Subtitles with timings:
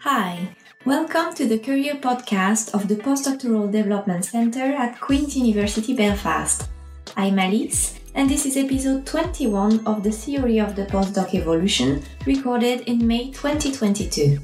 [0.00, 6.68] Hi, welcome to the Career Podcast of the Postdoctoral Development Center at Queen's University Belfast.
[7.16, 12.82] I'm Alice, and this is episode 21 of the Theory of the Postdoc Evolution, recorded
[12.82, 14.38] in May 2022.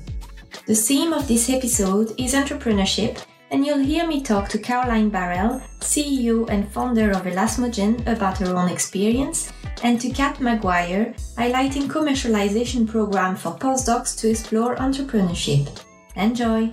[0.67, 5.63] The theme of this episode is entrepreneurship, and you'll hear me talk to Caroline Barelle,
[5.81, 9.53] CEO and founder of Elasmogen, about her own experience
[9.83, 15.69] and to Kat Maguire, highlighting commercialization program for postdocs to explore entrepreneurship.
[16.17, 16.73] Enjoy!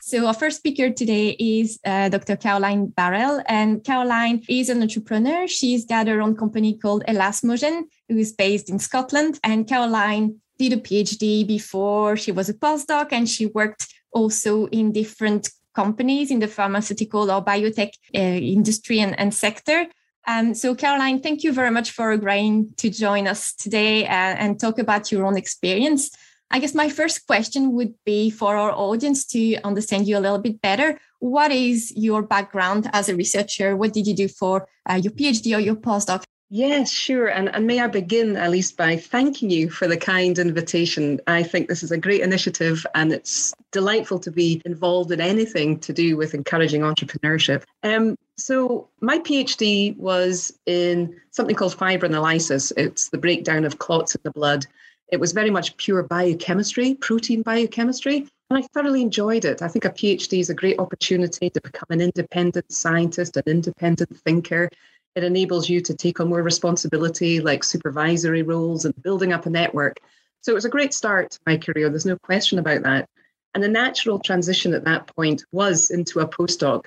[0.00, 2.36] So our first speaker today is uh, Dr.
[2.36, 5.48] Caroline Barelle, and Caroline is an entrepreneur.
[5.48, 9.40] She's got her own company called Elasmogen, who is based in Scotland.
[9.42, 14.92] And Caroline did a PhD before she was a postdoc, and she worked also in
[14.92, 19.86] different companies in the pharmaceutical or biotech uh, industry and, and sector.
[20.26, 24.58] Um, so, Caroline, thank you very much for agreeing to join us today uh, and
[24.58, 26.10] talk about your own experience.
[26.50, 30.38] I guess my first question would be for our audience to understand you a little
[30.38, 31.00] bit better.
[31.18, 33.74] What is your background as a researcher?
[33.74, 36.24] What did you do for uh, your PhD or your postdoc?
[36.54, 37.28] Yes, sure.
[37.28, 41.18] And, and may I begin, at least, by thanking you for the kind invitation.
[41.26, 45.80] I think this is a great initiative and it's delightful to be involved in anything
[45.80, 47.62] to do with encouraging entrepreneurship.
[47.82, 54.20] Um, so, my PhD was in something called fibrinolysis, it's the breakdown of clots in
[54.24, 54.66] the blood.
[55.08, 58.26] It was very much pure biochemistry, protein biochemistry.
[58.50, 59.62] And I thoroughly enjoyed it.
[59.62, 64.16] I think a PhD is a great opportunity to become an independent scientist, an independent
[64.18, 64.68] thinker,
[65.14, 69.50] it enables you to take on more responsibility, like supervisory roles and building up a
[69.50, 69.98] network.
[70.40, 71.88] So it was a great start to my career.
[71.90, 73.08] There's no question about that.
[73.54, 76.86] And the natural transition at that point was into a postdoc.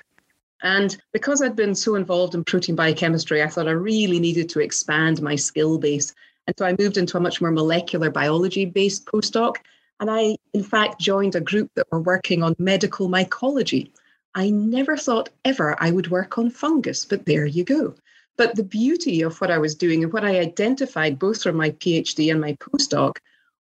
[0.62, 4.60] And because I'd been so involved in protein biochemistry, I thought I really needed to
[4.60, 6.14] expand my skill base.
[6.46, 9.56] And so I moved into a much more molecular biology based postdoc.
[10.00, 13.90] And I, in fact, joined a group that were working on medical mycology.
[14.34, 17.94] I never thought ever I would work on fungus, but there you go.
[18.36, 21.70] But the beauty of what I was doing and what I identified both from my
[21.70, 23.16] PhD and my postdoc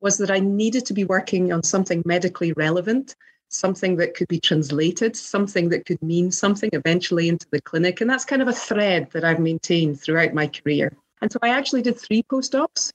[0.00, 3.16] was that I needed to be working on something medically relevant,
[3.50, 8.00] something that could be translated, something that could mean something eventually into the clinic.
[8.00, 10.96] And that's kind of a thread that I've maintained throughout my career.
[11.20, 12.92] And so I actually did three postdocs,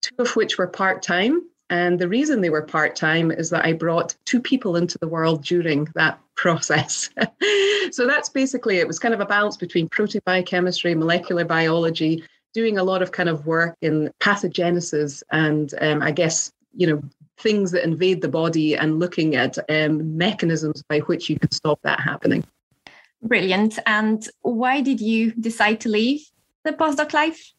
[0.00, 1.42] two of which were part time.
[1.70, 5.08] And the reason they were part time is that I brought two people into the
[5.08, 7.10] world during that process.
[7.92, 12.24] so that's basically it was kind of a balance between protein biochemistry, molecular biology,
[12.54, 17.02] doing a lot of kind of work in pathogenesis and um, I guess, you know,
[17.42, 21.80] things that invade the body and looking at um, mechanisms by which you can stop
[21.82, 22.44] that happening.
[23.22, 23.78] Brilliant.
[23.86, 26.28] And why did you decide to leave
[26.64, 27.52] the postdoc life?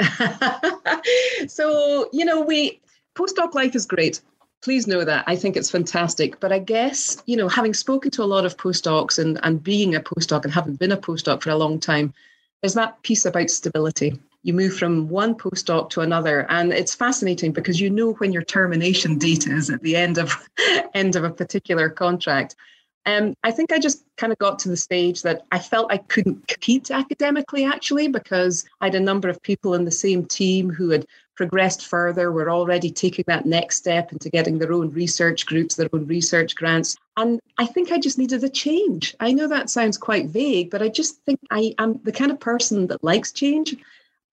[1.48, 2.80] so, you know, we
[3.14, 4.20] postdoc life is great.
[4.60, 5.24] Please know that.
[5.26, 6.38] I think it's fantastic.
[6.40, 9.94] But I guess, you know, having spoken to a lot of postdocs and, and being
[9.94, 12.12] a postdoc and having been a postdoc for a long time,
[12.60, 14.18] there's that piece about stability.
[14.48, 18.40] You move from one postdoc to another, and it's fascinating because you know when your
[18.40, 20.34] termination date is at the end of
[20.94, 22.56] end of a particular contract.
[23.04, 25.98] Um, I think I just kind of got to the stage that I felt I
[25.98, 30.70] couldn't compete academically, actually, because I had a number of people in the same team
[30.70, 31.04] who had
[31.36, 35.90] progressed further, were already taking that next step into getting their own research groups, their
[35.92, 36.96] own research grants.
[37.18, 39.14] And I think I just needed a change.
[39.20, 42.40] I know that sounds quite vague, but I just think I am the kind of
[42.40, 43.76] person that likes change.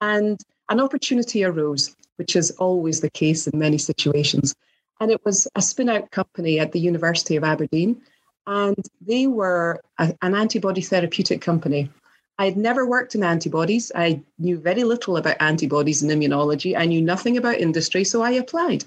[0.02, 0.40] And
[0.70, 4.56] an opportunity arose, which is always the case in many situations.
[5.00, 8.02] And it was a spin out company at the University of Aberdeen.
[8.48, 11.90] And they were a, an antibody therapeutic company.
[12.38, 13.92] I had never worked in antibodies.
[13.96, 16.78] I knew very little about antibodies and immunology.
[16.78, 18.84] I knew nothing about industry, so I applied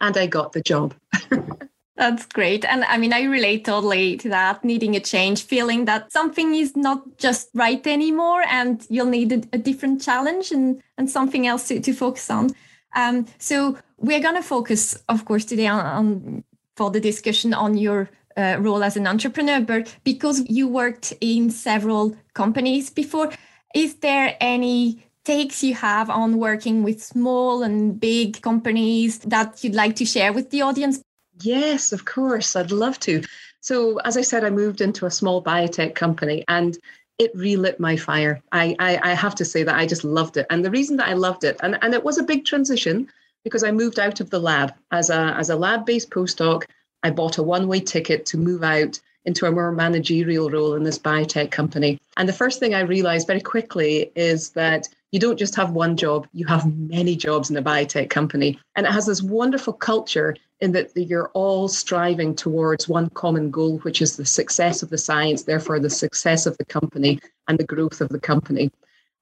[0.00, 0.94] and I got the job.
[1.98, 2.64] That's great.
[2.64, 6.76] And I mean, I relate totally to that needing a change, feeling that something is
[6.76, 11.66] not just right anymore and you'll need a, a different challenge and, and something else
[11.68, 12.50] to, to focus on.
[12.94, 16.44] Um, so we're going to focus, of course, today on, on
[16.76, 21.50] for the discussion on your uh, role as an entrepreneur, but because you worked in
[21.50, 23.32] several companies before,
[23.74, 29.74] is there any takes you have on working with small and big companies that you'd
[29.74, 31.02] like to share with the audience?
[31.40, 32.56] Yes, of course.
[32.56, 33.22] I'd love to.
[33.60, 36.78] So, as I said, I moved into a small biotech company and
[37.18, 38.40] it relit my fire.
[38.52, 40.46] I, I, I, have to say that I just loved it.
[40.50, 43.08] And the reason that I loved it, and, and it was a big transition
[43.42, 46.64] because I moved out of the lab as a, as a lab based postdoc
[47.02, 50.82] I bought a one way ticket to move out into a more managerial role in
[50.82, 52.00] this biotech company.
[52.16, 55.96] And the first thing I realized very quickly is that you don't just have one
[55.96, 58.58] job, you have many jobs in a biotech company.
[58.76, 63.78] And it has this wonderful culture in that you're all striving towards one common goal,
[63.78, 67.64] which is the success of the science, therefore, the success of the company and the
[67.64, 68.70] growth of the company.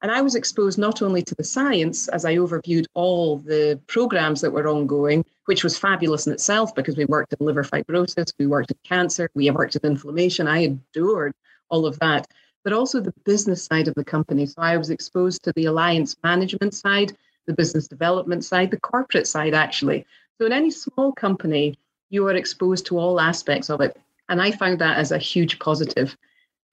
[0.01, 4.41] And I was exposed not only to the science as I overviewed all the programs
[4.41, 8.45] that were ongoing, which was fabulous in itself because we worked in liver fibrosis, we
[8.45, 10.47] worked in cancer, we worked in inflammation.
[10.47, 11.33] I adored
[11.69, 12.27] all of that
[12.67, 14.45] but also the business side of the company.
[14.45, 17.15] So I was exposed to the alliance management side,
[17.45, 20.05] the business development side, the corporate side, actually.
[20.37, 21.79] So in any small company,
[22.09, 23.97] you are exposed to all aspects of it.
[24.27, 26.17] And I found that as a huge positive.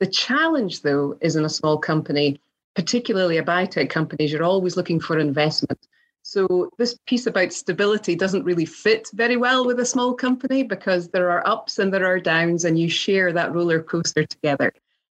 [0.01, 2.41] The challenge, though, is in a small company,
[2.75, 5.79] particularly a biotech company, you're always looking for investment.
[6.23, 11.07] So this piece about stability doesn't really fit very well with a small company because
[11.07, 14.73] there are ups and there are downs, and you share that roller coaster together.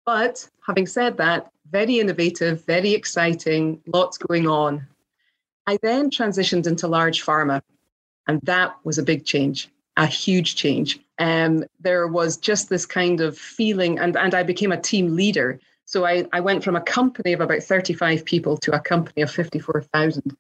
[0.08, 4.86] But having said that, very innovative, very exciting, lots going on.
[5.66, 7.60] I then transitioned into large pharma,
[8.26, 9.68] and that was a big change,
[9.98, 10.98] a huge change.
[11.18, 15.60] Um, there was just this kind of feeling, and, and I became a team leader.
[15.84, 19.30] So I, I went from a company of about 35 people to a company of
[19.30, 20.34] 54,000.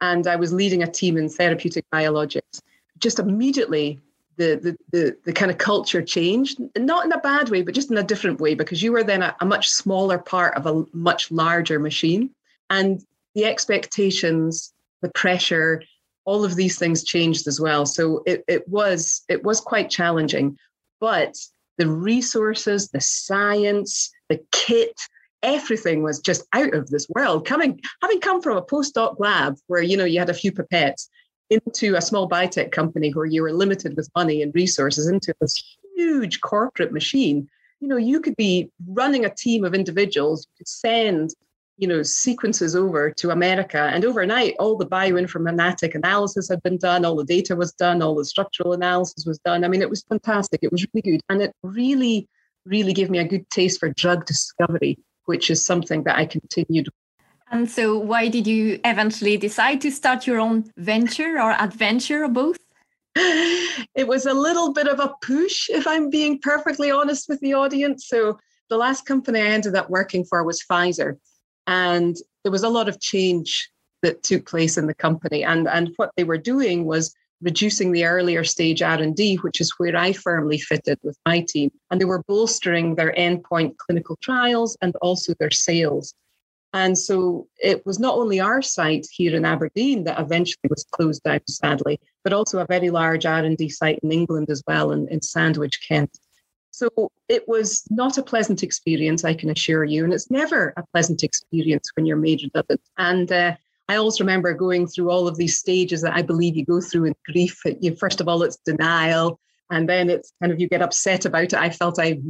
[0.00, 2.60] And I was leading a team in therapeutic biologics.
[2.98, 4.00] Just immediately
[4.36, 7.90] the, the, the, the kind of culture changed, not in a bad way, but just
[7.90, 10.84] in a different way, because you were then a, a much smaller part of a
[10.92, 12.30] much larger machine.
[12.70, 15.82] And the expectations, the pressure,
[16.24, 17.86] all of these things changed as well.
[17.86, 20.56] So it, it was it was quite challenging.
[21.00, 21.36] But
[21.78, 25.00] the resources, the science, the kit,
[25.42, 27.46] everything was just out of this world.
[27.46, 31.08] Coming having come from a postdoc lab where you know you had a few pipettes
[31.52, 35.76] into a small biotech company where you were limited with money and resources into this
[35.96, 37.48] huge corporate machine
[37.82, 40.46] you know you could be running a team of individuals.
[40.46, 41.34] You could send
[41.78, 47.04] you know sequences over to america and overnight all the bioinformatic analysis had been done
[47.04, 49.64] all the data was done all the structural analysis was done.
[49.64, 50.60] I mean it was fantastic.
[50.62, 52.28] It was really good and it really
[52.64, 56.88] really gave me a good taste for drug discovery which is something that i continued
[57.52, 62.28] and so, why did you eventually decide to start your own venture or adventure or
[62.28, 62.58] both?
[63.94, 67.52] It was a little bit of a push, if I'm being perfectly honest with the
[67.52, 68.08] audience.
[68.08, 68.38] So,
[68.70, 71.18] the last company I ended up working for was Pfizer.
[71.66, 73.70] And there was a lot of change
[74.02, 75.44] that took place in the company.
[75.44, 79.96] And, and what they were doing was reducing the earlier stage R&D, which is where
[79.96, 81.70] I firmly fitted with my team.
[81.90, 86.14] And they were bolstering their endpoint clinical trials and also their sales.
[86.74, 91.22] And so it was not only our site here in Aberdeen that eventually was closed
[91.22, 95.20] down, sadly, but also a very large R&D site in England as well, in, in
[95.20, 96.18] Sandwich, Kent.
[96.70, 96.88] So
[97.28, 100.04] it was not a pleasant experience, I can assure you.
[100.04, 102.80] And it's never a pleasant experience when you're made redundant.
[102.96, 103.56] And uh,
[103.88, 107.04] I also remember going through all of these stages that I believe you go through
[107.04, 107.60] in grief.
[107.80, 109.38] You, first of all, it's denial.
[109.70, 111.54] And then it's kind of you get upset about it.
[111.54, 112.20] I felt I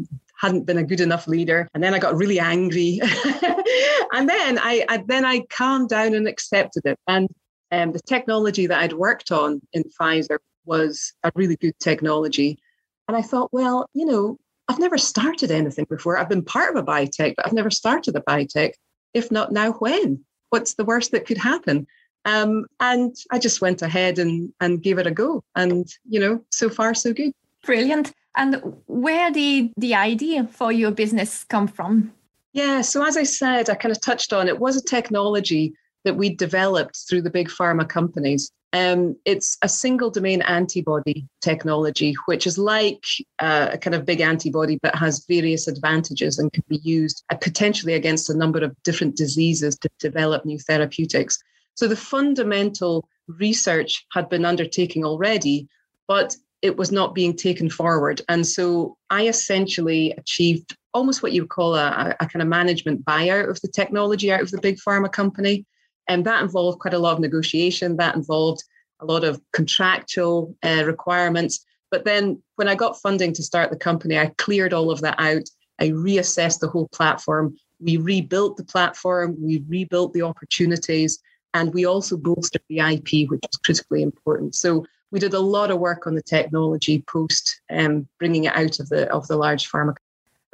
[0.43, 1.69] hadn't been a good enough leader.
[1.73, 3.01] And then I got really angry.
[4.13, 6.99] and then I, I, then I calmed down and accepted it.
[7.07, 7.29] And
[7.71, 12.59] um, the technology that I'd worked on in Pfizer was a really good technology.
[13.07, 14.37] And I thought, well, you know,
[14.69, 16.19] I've never started anything before.
[16.19, 18.73] I've been part of a biotech, but I've never started a biotech.
[19.15, 20.25] If not now, when?
[20.51, 21.87] What's the worst that could happen?
[22.25, 25.45] Um, and I just went ahead and, and gave it a go.
[25.55, 27.33] And, you know, so far, so good.
[27.65, 28.13] Brilliant.
[28.37, 32.13] And where did the idea for your business come from?
[32.53, 35.75] Yeah, so as I said, I kind of touched on it was a technology
[36.05, 38.51] that we developed through the big pharma companies.
[38.75, 43.05] Um, it's a single domain antibody technology, which is like
[43.39, 47.37] uh, a kind of big antibody, but has various advantages and can be used uh,
[47.37, 51.39] potentially against a number of different diseases to develop new therapeutics.
[51.75, 55.69] So the fundamental research had been undertaken already,
[56.09, 58.23] but it was not being taken forward.
[58.29, 63.05] And so I essentially achieved almost what you would call a, a, kind of management
[63.05, 65.67] buyout of the technology out of the big pharma company.
[66.09, 68.63] And that involved quite a lot of negotiation, that involved
[69.01, 71.65] a lot of contractual uh, requirements.
[71.91, 75.17] But then when I got funding to start the company, I cleared all of that
[75.19, 75.49] out.
[75.81, 77.57] I reassessed the whole platform.
[77.81, 81.19] We rebuilt the platform, we rebuilt the opportunities,
[81.55, 84.55] and we also bolstered the IP, which was critically important.
[84.55, 88.81] So we did a lot of work on the technology post um, bringing it out
[88.81, 89.95] of the of the large pharma.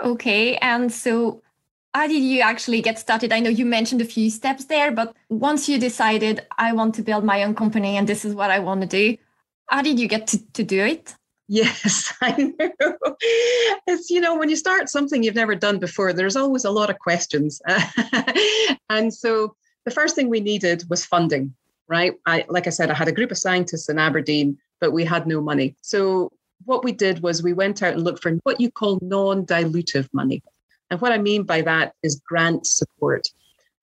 [0.02, 1.40] Okay, and so
[1.94, 3.32] how did you actually get started?
[3.32, 7.02] I know you mentioned a few steps there, but once you decided I want to
[7.02, 9.16] build my own company and this is what I want to do,
[9.68, 11.14] how did you get to, to do it?
[11.48, 12.94] Yes, I know.
[13.86, 16.90] It's, you know, when you start something you've never done before, there's always a lot
[16.90, 17.60] of questions.
[18.90, 21.54] and so the first thing we needed was funding,
[21.88, 22.14] right?
[22.26, 25.26] I, like I said, I had a group of scientists in Aberdeen, but we had
[25.26, 25.74] no money.
[25.80, 26.30] So
[26.64, 30.42] what we did was we went out and looked for what you call non-dilutive money.
[30.90, 33.28] And what I mean by that is grant support.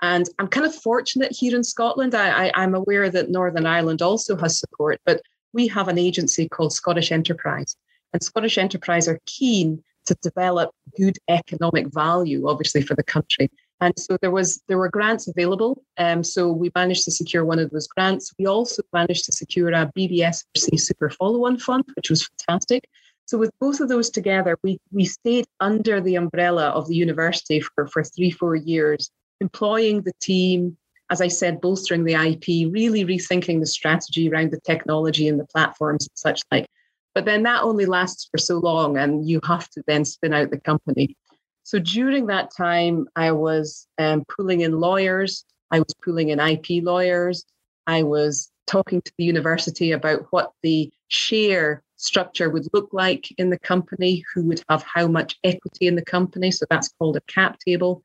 [0.02, 2.16] And I'm kind of fortunate here in Scotland.
[2.16, 5.22] I, am aware that Northern Ireland also has support, but
[5.54, 7.76] we have an agency called Scottish Enterprise.
[8.14, 13.50] And Scottish Enterprise are keen to develop good economic value, obviously, for the country.
[13.82, 15.84] And so there was there were grants available.
[15.98, 18.34] Um, so we managed to secure one of those grants.
[18.40, 22.88] We also managed to secure a BBSRC Super Follow-on Fund, which was fantastic.
[23.26, 27.60] So with both of those together, we we stayed under the umbrella of the university
[27.60, 29.10] for, for three, four years,
[29.42, 30.78] employing the team,
[31.10, 35.48] as I said, bolstering the IP, really rethinking the strategy around the technology and the
[35.48, 36.68] platforms and such like.
[37.14, 40.52] But then that only lasts for so long, and you have to then spin out
[40.52, 41.18] the company.
[41.66, 46.84] So during that time, I was um, pulling in lawyers, I was pulling in IP
[46.84, 47.44] lawyers,
[47.88, 53.50] I was talking to the university about what the share structure would look like in
[53.50, 56.52] the company, who would have how much equity in the company.
[56.52, 58.04] So that's called a cap table.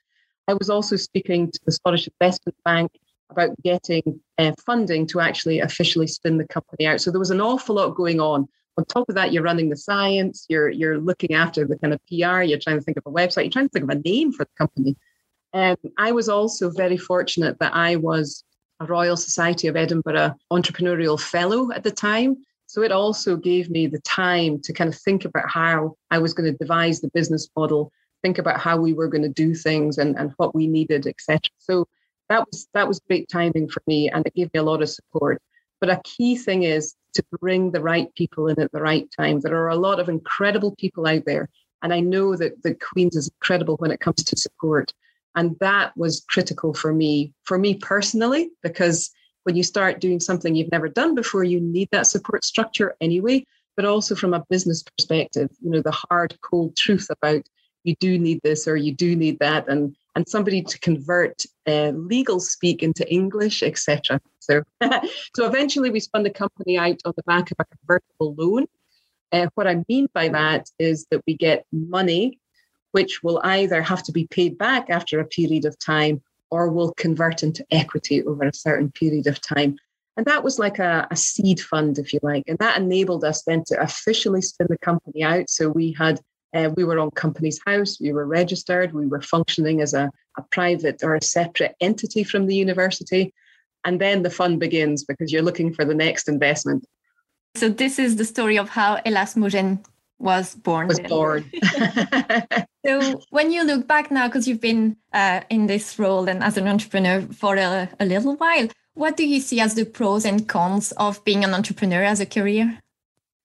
[0.49, 2.91] I was also speaking to the Scottish Investment Bank
[3.29, 7.03] about getting uh, funding to actually officially spin the company out.
[7.03, 8.49] So there was an awful lot going on
[8.81, 12.01] on top of that, you're running the science, you're you're looking after the kind of
[12.07, 14.33] PR, you're trying to think of a website, you're trying to think of a name
[14.33, 14.97] for the company.
[15.53, 18.45] And um, I was also very fortunate that I was
[18.81, 22.37] a Royal Society of Edinburgh entrepreneurial fellow at the time.
[22.67, 26.33] So it also gave me the time to kind of think about how I was
[26.33, 29.99] going to devise the business model, think about how we were going to do things
[29.99, 31.41] and, and what we needed, etc.
[31.59, 31.87] So
[32.29, 34.89] that was that was great timing for me and it gave me a lot of
[34.89, 35.43] support.
[35.81, 39.41] But a key thing is to bring the right people in at the right time.
[39.41, 41.49] There are a lot of incredible people out there.
[41.83, 44.93] And I know that the Queen's is incredible when it comes to support.
[45.35, 49.11] And that was critical for me, for me personally, because
[49.45, 53.45] when you start doing something you've never done before, you need that support structure anyway.
[53.77, 57.43] But also from a business perspective, you know, the hard, cold truth about
[57.85, 59.69] you do need this or you do need that.
[59.69, 64.21] And and somebody to convert uh, legal speak into English, etc.
[64.41, 64.63] So,
[65.37, 68.67] so eventually we spun the company out on the back of a convertible loan.
[69.33, 72.41] Uh, what I mean by that is that we get money,
[72.93, 76.21] which will either have to be paid back after a period of time
[76.51, 79.77] or will convert into equity over a certain period of time.
[80.17, 82.43] And that was like a, a seed fund, if you like.
[82.49, 85.49] And that enabled us then to officially spin the company out.
[85.49, 86.21] So we had
[86.55, 90.43] uh, we were on Companies House, we were registered, we were functioning as a, a
[90.51, 93.33] private or a separate entity from the university.
[93.85, 96.87] And then the fun begins because you're looking for the next investment.
[97.57, 99.85] So this is the story of how Elasmogen
[100.19, 100.89] was born.
[100.89, 101.51] Was born.
[102.87, 106.59] so when you look back now, because you've been uh, in this role and as
[106.59, 110.47] an entrepreneur for a, a little while, what do you see as the pros and
[110.47, 112.79] cons of being an entrepreneur as a career?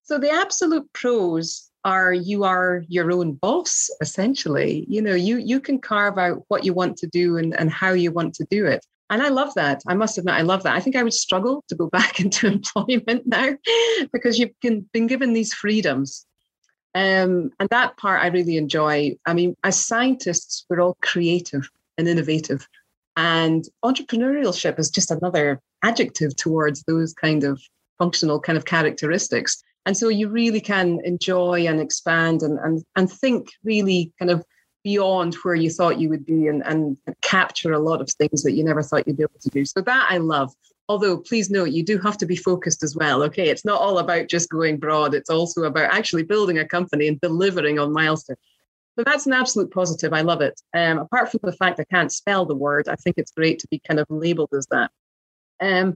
[0.06, 4.86] So the absolute pros are you are your own boss essentially.
[4.88, 7.94] You know you you can carve out what you want to do and, and how
[7.94, 8.86] you want to do it.
[9.10, 9.82] And i love that.
[9.88, 10.76] I must admit i love that.
[10.76, 13.56] I think i would struggle to go back into employment now
[14.14, 16.26] because you've been given these freedoms.
[16.94, 19.18] Um, and that part i really enjoy.
[19.26, 22.68] I mean as scientists we're all creative and innovative.
[23.18, 27.60] And entrepreneurship is just another adjective towards those kind of
[27.98, 33.12] functional kind of characteristics and so you really can enjoy and expand and, and, and
[33.12, 34.44] think really kind of
[34.84, 38.54] beyond where you thought you would be and, and capture a lot of things that
[38.54, 39.66] you never thought you'd be able to do.
[39.66, 40.54] So that I love.
[40.88, 43.24] Although, please note, you do have to be focused as well.
[43.24, 43.50] Okay.
[43.50, 47.20] It's not all about just going broad, it's also about actually building a company and
[47.22, 48.40] delivering on milestones.
[48.98, 50.14] So that's an absolute positive.
[50.14, 50.60] I love it.
[50.74, 53.68] Um, apart from the fact I can't spell the word, I think it's great to
[53.68, 54.90] be kind of labeled as that.
[55.60, 55.96] Um,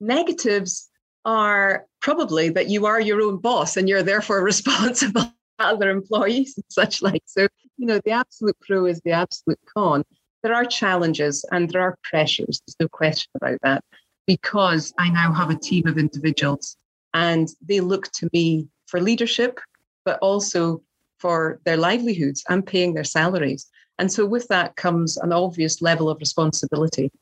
[0.00, 0.89] negatives,
[1.24, 6.54] are probably that you are your own boss and you're therefore responsible for other employees
[6.56, 7.22] and such like.
[7.26, 10.04] So, you know, the absolute pro is the absolute con.
[10.42, 12.62] There are challenges and there are pressures.
[12.66, 13.84] There's no question about that
[14.26, 16.76] because I now have a team of individuals
[17.12, 19.60] and they look to me for leadership,
[20.04, 20.82] but also
[21.18, 23.66] for their livelihoods and paying their salaries.
[23.98, 27.12] And so with that comes an obvious level of responsibility.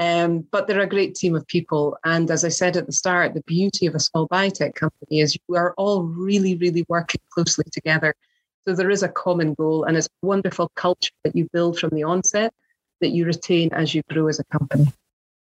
[0.00, 1.94] Um, but they're a great team of people.
[2.04, 5.36] And as I said at the start, the beauty of a small biotech company is
[5.46, 8.14] you are all really, really working closely together.
[8.66, 11.90] So there is a common goal, and it's a wonderful culture that you build from
[11.90, 12.54] the onset
[13.02, 14.90] that you retain as you grow as a company.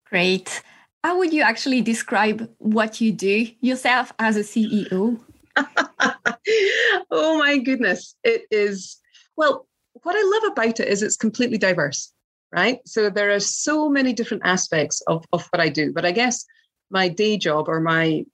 [0.07, 0.63] Great.
[1.03, 5.19] How would you actually describe what you do yourself as a CEO?
[7.11, 8.15] oh my goodness.
[8.23, 9.01] It is,
[9.35, 9.67] well,
[10.03, 12.12] what I love about it is it's completely diverse.
[12.53, 12.81] Right?
[12.87, 15.93] So there are so many different aspects of, of what I do.
[15.93, 16.45] But I guess
[16.91, 18.25] my day job or my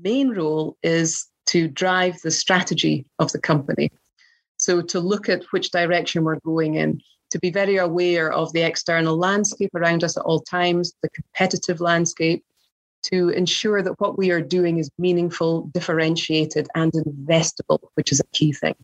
[0.00, 3.90] main role is to drive the strategy of the company.
[4.56, 8.62] So to look at which direction we're going in, to be very aware of the
[8.62, 12.44] external landscape around us at all times, the competitive landscape,
[13.02, 18.26] to ensure that what we are doing is meaningful, differentiated, and investable, which is a
[18.32, 18.74] key thing.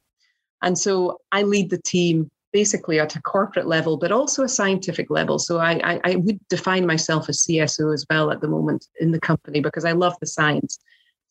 [0.61, 5.11] And so I lead the team basically at a corporate level, but also a scientific
[5.11, 5.39] level.
[5.39, 9.11] So I, I, I, would define myself as CSO as well at the moment in
[9.11, 10.79] the company because I love the science.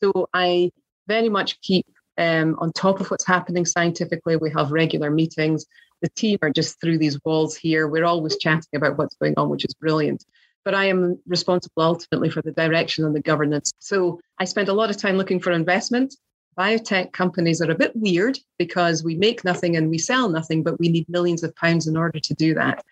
[0.04, 0.72] So I
[1.08, 1.86] very much keep
[2.18, 4.36] um, on top of what's happening scientifically.
[4.36, 5.66] We have regular meetings.
[6.02, 7.88] The team are just through these walls here.
[7.88, 10.26] We're always chatting about what's going on, which is brilliant.
[10.66, 13.72] But I am responsible ultimately for the direction and the governance.
[13.80, 16.16] So I spend a lot of time looking for investment
[16.62, 20.80] biotech companies are a bit weird because we make nothing and we sell nothing, but
[20.80, 22.84] we need millions of pounds in order to do that.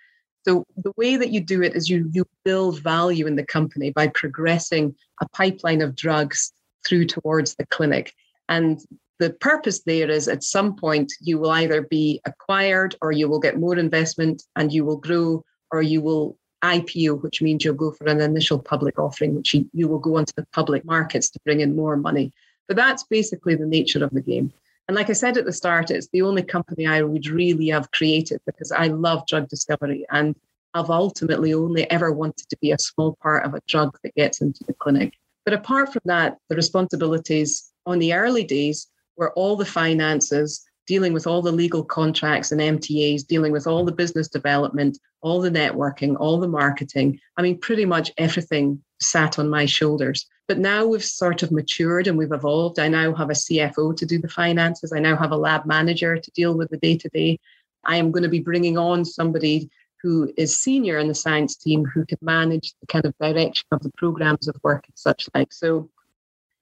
[0.48, 3.92] So the way that you do it is you you build value in the company
[3.92, 6.52] by progressing a pipeline of drugs
[6.88, 8.14] through towards the clinic.
[8.48, 8.80] And
[9.20, 13.44] the purpose there is at some point you will either be acquired or you will
[13.48, 17.92] get more investment and you will grow or you will IPO, which means you'll go
[17.92, 21.40] for an initial public offering, which you, you will go onto the public markets to
[21.46, 22.34] bring in more money.
[22.70, 24.54] But that's basically the nature of the game.
[24.88, 27.92] And like I said at the start, it's the only company I would really have
[27.92, 30.36] created because I love drug discovery and
[30.76, 34.42] I've ultimately only ever wanted to be a small part of a drug that gets
[34.42, 35.16] into the clinic.
[35.46, 41.12] But apart from that, the responsibilities on the early days were all the finances, dealing
[41.12, 45.50] with all the legal contracts and MTAs, dealing with all the business development, all the
[45.50, 47.20] networking, all the marketing.
[47.36, 50.26] I mean, pretty much everything sat on my shoulders.
[50.48, 52.80] But now we've sort of matured and we've evolved.
[52.80, 54.92] I now have a CFO to do the finances.
[54.92, 57.40] I now have a lab manager to deal with the day to day.
[57.86, 59.70] I am going to be bringing on somebody
[60.02, 63.82] who is senior in the science team who can manage the kind of direction of
[63.84, 65.52] the programs of work and such like.
[65.52, 65.90] So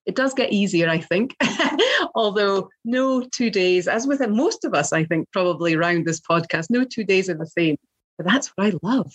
[0.05, 1.35] it does get easier, I think.
[2.15, 6.67] Although no two days, as with most of us, I think probably around this podcast,
[6.69, 7.77] no two days are the same.
[8.17, 9.13] But that's what I love.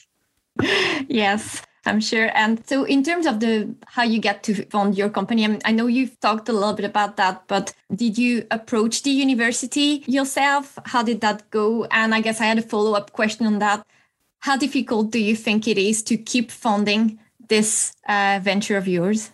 [1.08, 1.62] Yes.
[1.84, 2.30] I'm sure.
[2.34, 5.60] And so, in terms of the how you get to fund your company, I, mean,
[5.64, 10.04] I know you've talked a little bit about that, but did you approach the university
[10.06, 10.78] yourself?
[10.86, 11.84] How did that go?
[11.86, 13.84] And I guess I had a follow up question on that.
[14.40, 17.18] How difficult do you think it is to keep funding
[17.48, 19.30] this uh, venture of yours?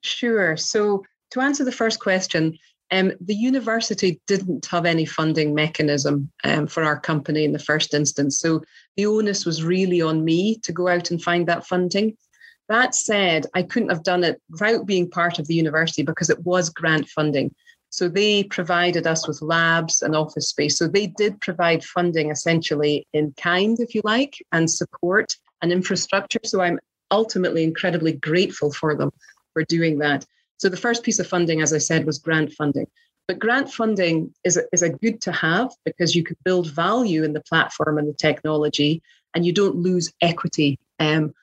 [0.00, 0.56] Sure.
[0.56, 2.56] So, to answer the first question,
[2.90, 7.94] um, the university didn't have any funding mechanism um, for our company in the first
[7.94, 8.38] instance.
[8.40, 8.62] So
[8.96, 12.16] the onus was really on me to go out and find that funding.
[12.68, 16.44] That said, I couldn't have done it without being part of the university because it
[16.44, 17.54] was grant funding.
[17.90, 20.78] So they provided us with labs and office space.
[20.78, 26.40] So they did provide funding essentially in kind, if you like, and support and infrastructure.
[26.44, 29.10] So I'm ultimately incredibly grateful for them
[29.52, 30.26] for doing that.
[30.64, 32.86] So the first piece of funding, as I said, was grant funding.
[33.28, 37.22] But grant funding is a, is a good to have because you could build value
[37.22, 39.02] in the platform and the technology
[39.34, 40.78] and you don't lose equity.
[40.98, 41.34] Um,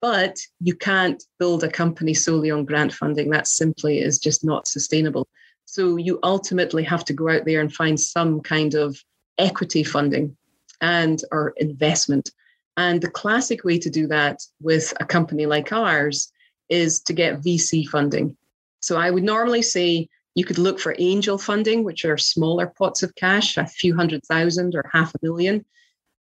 [0.00, 3.28] but you can't build a company solely on grant funding.
[3.28, 5.28] That simply is just not sustainable.
[5.66, 8.96] So you ultimately have to go out there and find some kind of
[9.36, 10.34] equity funding
[10.80, 12.30] and or investment.
[12.78, 16.32] And the classic way to do that with a company like ours
[16.70, 18.34] is to get VC funding.
[18.82, 23.02] So I would normally say you could look for angel funding, which are smaller pots
[23.02, 25.64] of cash, a few hundred thousand or half a million.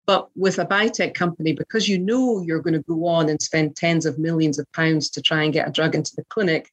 [0.07, 3.77] But with a biotech company, because you know you're going to go on and spend
[3.77, 6.71] tens of millions of pounds to try and get a drug into the clinic,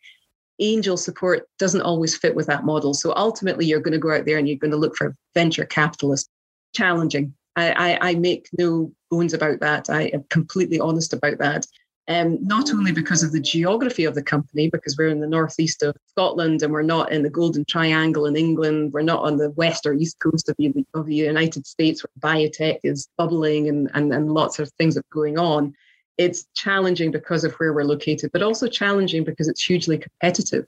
[0.59, 2.93] angel support doesn't always fit with that model.
[2.93, 5.65] So ultimately, you're going to go out there and you're going to look for venture
[5.65, 6.29] capitalists.
[6.75, 7.33] Challenging.
[7.55, 9.89] I, I, I make no bones about that.
[9.89, 11.65] I am completely honest about that
[12.09, 15.83] um, not only because of the geography of the company, because we're in the northeast
[15.83, 19.49] of Scotland and we're not in the Golden Triangle in England, we're not on the
[19.51, 23.91] west or east coast of the, of the United States where biotech is bubbling and,
[23.93, 25.73] and, and lots of things are going on.
[26.17, 30.65] It's challenging because of where we're located, but also challenging because it's hugely competitive.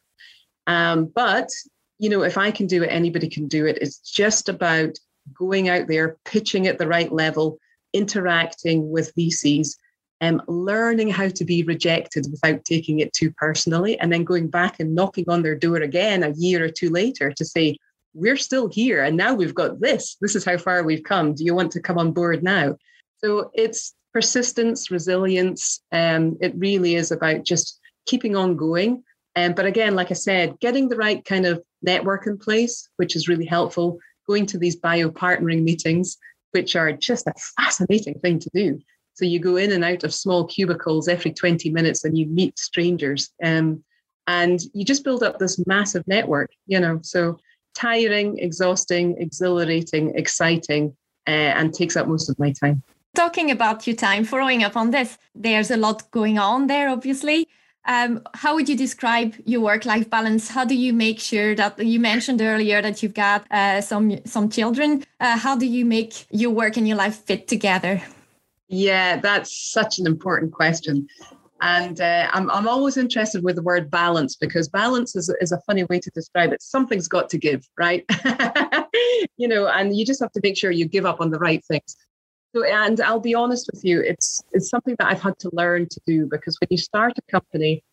[0.67, 1.49] Um, but,
[1.99, 3.78] you know, if I can do it, anybody can do it.
[3.82, 4.99] It's just about
[5.34, 7.60] going out there, pitching at the right level,
[7.93, 9.75] interacting with VCs
[10.21, 14.79] um, learning how to be rejected without taking it too personally, and then going back
[14.79, 17.77] and knocking on their door again a year or two later to say,
[18.13, 20.17] We're still here, and now we've got this.
[20.19, 21.34] This is how far we've come.
[21.34, 22.75] Do you want to come on board now?
[23.17, 25.82] So it's persistence, resilience.
[25.91, 29.03] Um, it really is about just keeping on going.
[29.36, 33.15] Um, but again, like I said, getting the right kind of network in place, which
[33.15, 36.17] is really helpful, going to these bio partnering meetings,
[36.51, 38.82] which are just a fascinating thing to do
[39.19, 42.58] So you go in and out of small cubicles every 20 minutes and you meet
[42.58, 43.29] strangers.
[43.43, 43.84] Um,
[44.27, 47.01] and you just build up this massive network, you know.
[47.03, 47.38] So
[47.75, 50.95] tiring, exhausting, exhilarating, exciting,
[51.27, 52.82] uh, and takes up most of my time.
[53.13, 57.45] Talking about your time, following up on this, there's a lot going on there, obviously.
[57.86, 60.47] Um, how would you describe your work-life balance?
[60.47, 64.47] How do you make sure that you mentioned earlier that you've got uh, some some
[64.47, 65.03] children?
[65.19, 68.01] Uh, how do you make your work and your life fit together?
[68.69, 71.08] Yeah, that's such an important question.
[71.62, 75.60] And uh, I'm, I'm always interested with the word balance because balance is, is a
[75.62, 76.62] funny way to describe it.
[76.62, 78.05] Something's got to give, right?
[79.38, 81.65] you know, and you just have to make sure you give up on the right
[81.65, 81.97] things.
[82.55, 85.88] So, and I'll be honest with you, it's it's something that I've had to learn
[85.89, 87.84] to do because when you start a company,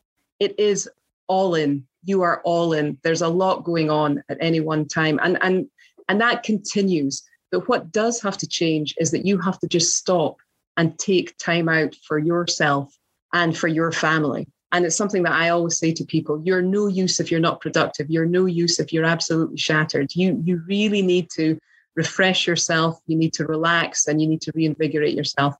[0.40, 0.88] it is
[1.26, 1.86] all in.
[2.04, 2.98] You are all in.
[3.02, 5.66] There's a lot going on at any one time, and and
[6.08, 7.22] and that continues.
[7.50, 10.38] But what does have to change is that you have to just stop
[10.76, 12.96] and take time out for yourself
[13.32, 14.46] and for your family.
[14.72, 17.60] And it's something that I always say to people: you're no use if you're not
[17.60, 18.10] productive.
[18.10, 20.14] You're no use if you're absolutely shattered.
[20.14, 21.58] You you really need to
[21.94, 25.54] refresh yourself, you need to relax, and you need to reinvigorate yourself.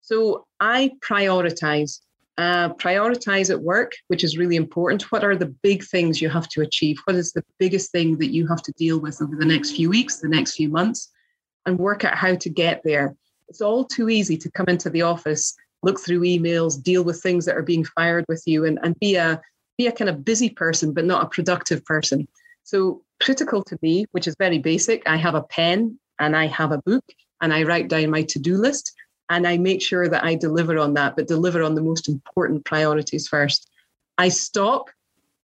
[0.00, 2.00] So I prioritize.
[2.38, 5.10] Uh, prioritize at work, which is really important.
[5.10, 6.98] What are the big things you have to achieve?
[7.04, 9.88] What is the biggest thing that you have to deal with over the next few
[9.88, 11.10] weeks, the next few months,
[11.64, 13.16] and work out how to get there?
[13.48, 17.44] It's all too easy to come into the office, look through emails, deal with things
[17.44, 19.40] that are being fired with you, and, and be a
[19.78, 22.26] be a kind of busy person, but not a productive person.
[22.64, 25.02] So critical to me, which is very basic.
[25.06, 27.04] I have a pen and I have a book
[27.40, 28.92] and I write down my to do list
[29.28, 32.64] and I make sure that I deliver on that, but deliver on the most important
[32.64, 33.68] priorities first.
[34.18, 34.88] I stop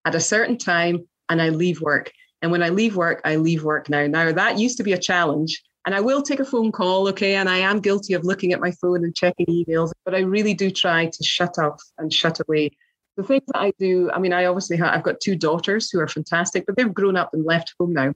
[0.05, 2.11] at a certain time and I leave work.
[2.41, 4.07] And when I leave work, I leave work now.
[4.07, 5.61] Now, that used to be a challenge.
[5.89, 7.33] And I will take a phone call, okay?
[7.33, 10.53] And I am guilty of looking at my phone and checking emails, but I really
[10.53, 12.69] do try to shut off and shut away
[13.17, 15.99] the things that I do, I mean, I obviously have, I've got two daughters who
[15.99, 18.13] are fantastic, but they've grown up and left home now,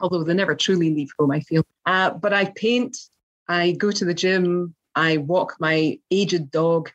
[0.00, 1.62] although they never truly leave home, I feel.
[1.86, 2.96] Uh, but I paint,
[3.46, 6.90] I go to the gym, I walk my aged dog.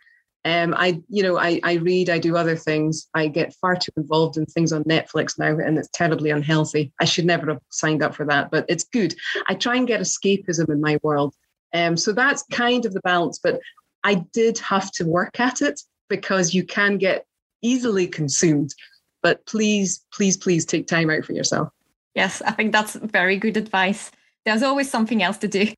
[0.46, 3.08] Um, I, you know, I, I read, I do other things.
[3.14, 6.94] I get far too involved in things on Netflix now, and it's terribly unhealthy.
[7.00, 9.16] I should never have signed up for that, but it's good.
[9.48, 11.36] I try and get escapism in my world.
[11.74, 13.40] Um, so that's kind of the balance.
[13.42, 13.60] But
[14.04, 17.26] I did have to work at it because you can get
[17.62, 18.74] easily consumed.
[19.22, 21.70] But please, please, please take time out for yourself.
[22.16, 24.12] Yes, I think that's very good advice.
[24.46, 25.74] There's always something else to do.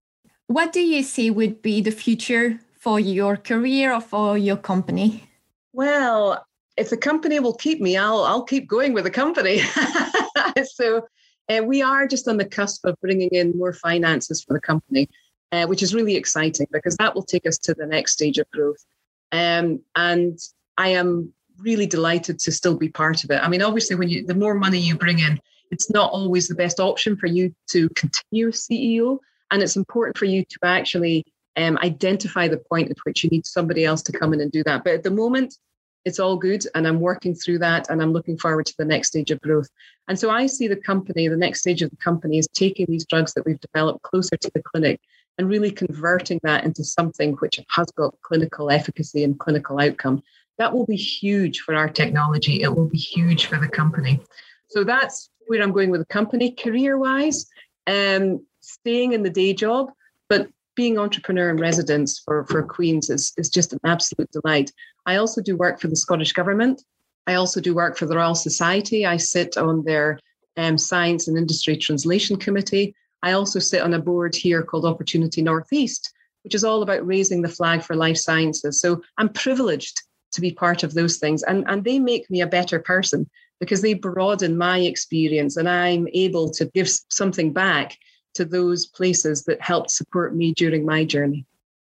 [0.47, 5.23] What do you see would be the future for your career or for your company?
[5.71, 6.43] Well,
[6.77, 9.59] if the company will keep me, I'll I'll keep going with the company.
[10.73, 11.05] so
[11.47, 15.07] uh, we are just on the cusp of bringing in more finances for the company,
[15.51, 18.49] uh, which is really exciting because that will take us to the next stage of
[18.49, 18.83] growth.
[19.31, 20.39] Um, and
[20.77, 23.43] I am really delighted to still be part of it.
[23.43, 25.39] I mean, obviously, when you the more money you bring in,
[25.69, 29.19] it's not always the best option for you to continue CEO,
[29.51, 33.45] and it's important for you to actually um, identify the point at which you need
[33.45, 34.83] somebody else to come in and do that.
[34.83, 35.55] But at the moment,
[36.03, 39.09] it's all good, and I'm working through that, and I'm looking forward to the next
[39.09, 39.69] stage of growth.
[40.07, 43.05] And so I see the company, the next stage of the company, is taking these
[43.05, 44.99] drugs that we've developed closer to the clinic
[45.37, 50.23] and really converting that into something which has got clinical efficacy and clinical outcome
[50.61, 52.61] that will be huge for our technology.
[52.61, 54.21] It will be huge for the company.
[54.69, 56.51] So that's where I'm going with the company.
[56.51, 57.47] Career wise,
[57.87, 59.91] um, staying in the day job,
[60.29, 60.47] but
[60.81, 64.71] being entrepreneur in residence for, for Queen's is, is just an absolute delight.
[65.05, 66.81] I also do work for the Scottish Government.
[67.27, 69.05] I also do work for the Royal Society.
[69.05, 70.17] I sit on their
[70.57, 72.95] um, Science and Industry Translation Committee.
[73.21, 76.11] I also sit on a board here called Opportunity Northeast,
[76.43, 78.81] which is all about raising the flag for life sciences.
[78.81, 81.43] So I'm privileged to be part of those things.
[81.43, 86.07] And, and they make me a better person because they broaden my experience and I'm
[86.11, 87.99] able to give something back
[88.33, 91.45] to those places that helped support me during my journey.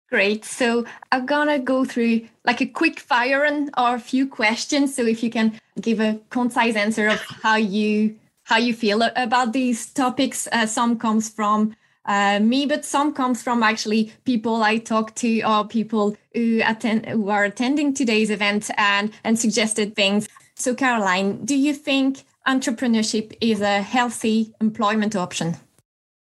[0.08, 0.44] Great.
[0.44, 3.44] So I'm gonna go through like a quick fire
[3.76, 4.94] or a few questions.
[4.94, 9.52] So if you can give a concise answer of how you how you feel about
[9.52, 10.46] these topics.
[10.52, 15.42] Uh, some comes from uh, me, but some comes from actually people I talk to
[15.42, 20.28] or people who attend who are attending today's event and and suggested things.
[20.54, 25.56] So, Caroline, do you think entrepreneurship is a healthy employment option?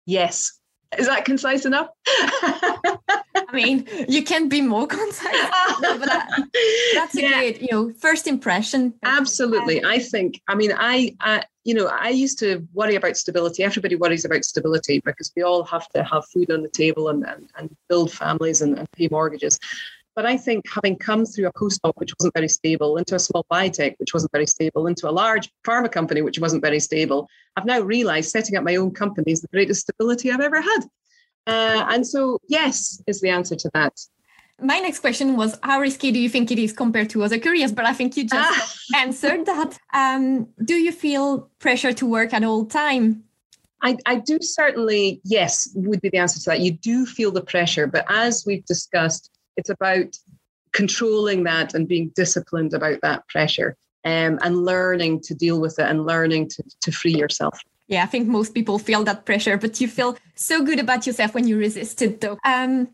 [0.05, 0.59] Yes.
[0.97, 1.87] Is that concise enough?
[2.05, 2.97] I
[3.51, 5.33] mean, you can be more concise.
[5.81, 6.29] No, but that,
[6.93, 7.41] that's a yeah.
[7.41, 8.93] good, you know, first impression.
[9.03, 9.83] Absolutely.
[9.83, 13.63] I think, I mean, I, I, you know, I used to worry about stability.
[13.63, 17.25] Everybody worries about stability because we all have to have food on the table and,
[17.25, 19.59] and, and build families and, and pay mortgages.
[20.15, 23.45] But I think having come through a postdoc which wasn't very stable, into a small
[23.51, 27.65] biotech which wasn't very stable, into a large pharma company which wasn't very stable, I've
[27.65, 30.79] now realized setting up my own company is the greatest stability I've ever had.
[31.45, 33.93] Uh, and so, yes, is the answer to that.
[34.61, 37.71] My next question was How risky do you think it is compared to other careers?
[37.71, 38.95] But I think you just ah.
[39.01, 39.77] answered that.
[39.93, 43.23] Um, do you feel pressure to work at all time?
[43.81, 46.61] I, I do certainly, yes, would be the answer to that.
[46.61, 50.17] You do feel the pressure, but as we've discussed, it's about
[50.73, 55.85] controlling that and being disciplined about that pressure um, and learning to deal with it
[55.85, 57.59] and learning to, to free yourself.
[57.87, 61.33] Yeah, I think most people feel that pressure, but you feel so good about yourself
[61.33, 62.37] when you resist it, though.
[62.43, 62.89] Um,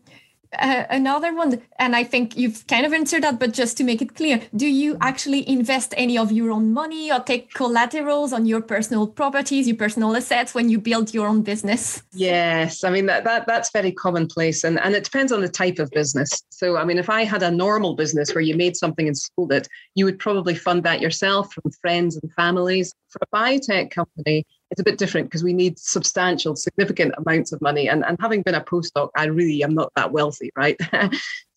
[0.58, 4.02] uh, another one, and I think you've kind of answered that, but just to make
[4.02, 8.46] it clear, do you actually invest any of your own money or take collaterals on
[8.46, 12.02] your personal properties, your personal assets when you build your own business?
[12.12, 15.78] Yes, I mean that, that that's very commonplace, and and it depends on the type
[15.78, 16.42] of business.
[16.50, 19.52] So, I mean, if I had a normal business where you made something and sold
[19.52, 22.92] it, you would probably fund that yourself from friends and families.
[23.08, 27.60] For a biotech company, it's a bit different because we need substantial, significant amounts of
[27.60, 27.88] money.
[27.88, 30.78] And, and having been a postdoc, I really am not that wealthy, right?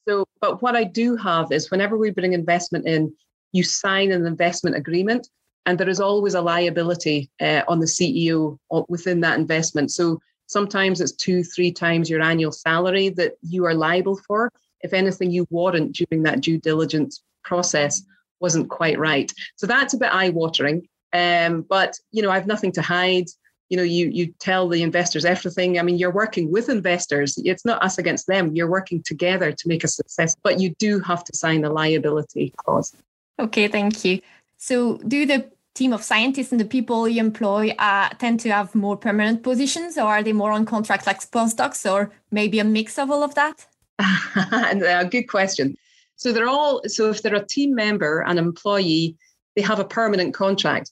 [0.07, 3.13] so, but what I do have is whenever we bring investment in,
[3.51, 5.29] you sign an investment agreement,
[5.65, 8.57] and there is always a liability uh, on the CEO
[8.89, 9.91] within that investment.
[9.91, 14.93] So sometimes it's two, three times your annual salary that you are liable for if
[14.93, 18.03] anything you warrant during that due diligence process
[18.39, 19.31] wasn't quite right.
[19.55, 20.87] So that's a bit eye watering.
[21.13, 23.27] Um, but you know, I've nothing to hide.
[23.69, 25.79] You know, you you tell the investors everything.
[25.79, 27.39] I mean, you're working with investors.
[27.43, 28.55] It's not us against them.
[28.55, 30.35] You're working together to make a success.
[30.43, 32.93] But you do have to sign a liability clause.
[33.39, 34.21] Okay, thank you.
[34.57, 38.75] So, do the team of scientists and the people you employ uh, tend to have
[38.75, 42.99] more permanent positions, or are they more on contract like postdocs, or maybe a mix
[42.99, 43.65] of all of that?
[45.09, 45.75] good question.
[46.15, 49.17] So they're all so if they're a team member, an employee,
[49.55, 50.91] they have a permanent contract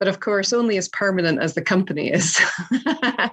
[0.00, 2.40] but of course only as permanent as the company is.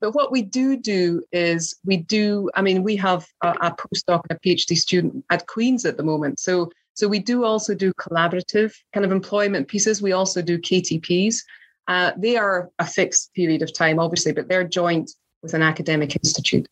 [0.00, 4.20] But what we do do is we do i mean we have a, a, postdoc
[4.28, 6.40] and a phd student at queen's at the moment.
[6.40, 10.02] So so we do also do collaborative kind of employment pieces.
[10.02, 11.36] We also do ktps
[11.88, 15.10] uh, they are a fixed period of time obviously but they're joint
[15.42, 16.66] with an academic institute.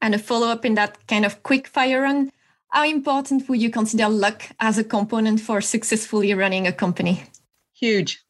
[0.00, 2.30] And a follow-up in that kind of quick fire run
[2.68, 7.24] how important would you consider luck as a component for successfully running a company?
[7.74, 8.24] Huge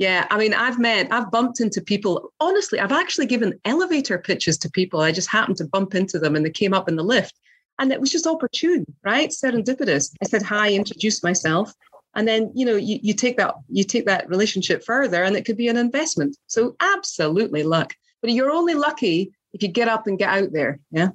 [0.00, 2.32] yeah, I mean, I've met, I've bumped into people.
[2.40, 5.02] Honestly, I've actually given elevator pitches to people.
[5.02, 7.34] I just happened to bump into them and they came up in the lift.
[7.78, 9.28] And it was just opportune, right?
[9.28, 10.14] Serendipitous.
[10.22, 11.74] I said hi, introduced myself.
[12.14, 15.44] And then, you know, you, you take that, you take that relationship further and it
[15.44, 16.34] could be an investment.
[16.46, 17.94] So absolutely luck.
[18.22, 20.80] But you're only lucky if you get up and get out there.
[20.90, 21.08] Yeah.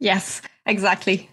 [0.00, 1.30] Yes, exactly.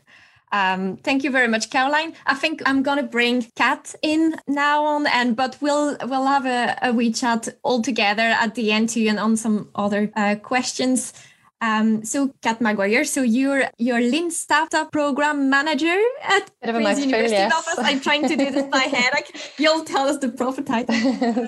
[0.52, 2.14] Um, thank you very much, Caroline.
[2.26, 6.78] I think I'm gonna bring Kat in now on, and but we'll we'll have a,
[6.82, 11.14] a wee chat all together at the end too, and on some other uh, questions.
[11.62, 17.54] Um, so, Kat Maguire, so you're you're Lean Startup Program Manager at Queen's University yes.
[17.54, 17.76] office.
[17.80, 19.12] I'm trying to do this by head.
[19.14, 20.96] Like, you'll tell us the proper title.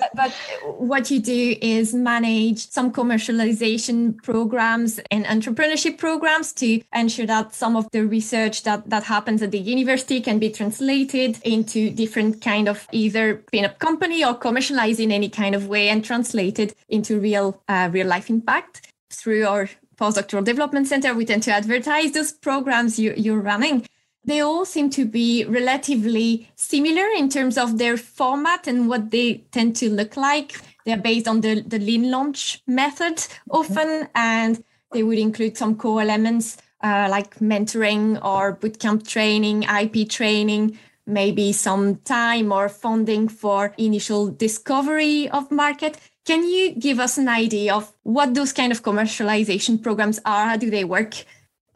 [0.13, 0.32] but
[0.78, 7.78] what you do is manage some commercialization programs and entrepreneurship programs to ensure that some
[7.78, 12.67] of the research that, that happens at the university can be translated into different kind
[12.67, 17.62] of either spin-up company or commercialized in any kind of way and translated into real
[17.69, 19.69] uh, real life impact through our
[20.02, 23.86] postdoctoral development center, we tend to advertise those programs you, you're running.
[24.26, 29.44] They all seem to be relatively similar in terms of their format and what they
[29.52, 30.60] tend to look like.
[30.86, 36.02] They're based on the, the lean launch method often, and they would include some core
[36.02, 43.74] elements uh, like mentoring or bootcamp training, IP training, maybe some time or funding for
[43.78, 46.00] initial discovery of market.
[46.25, 50.47] Can you give us an idea of what those kind of commercialization programs are?
[50.49, 51.15] How do they work?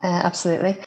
[0.03, 0.77] Uh, absolutely.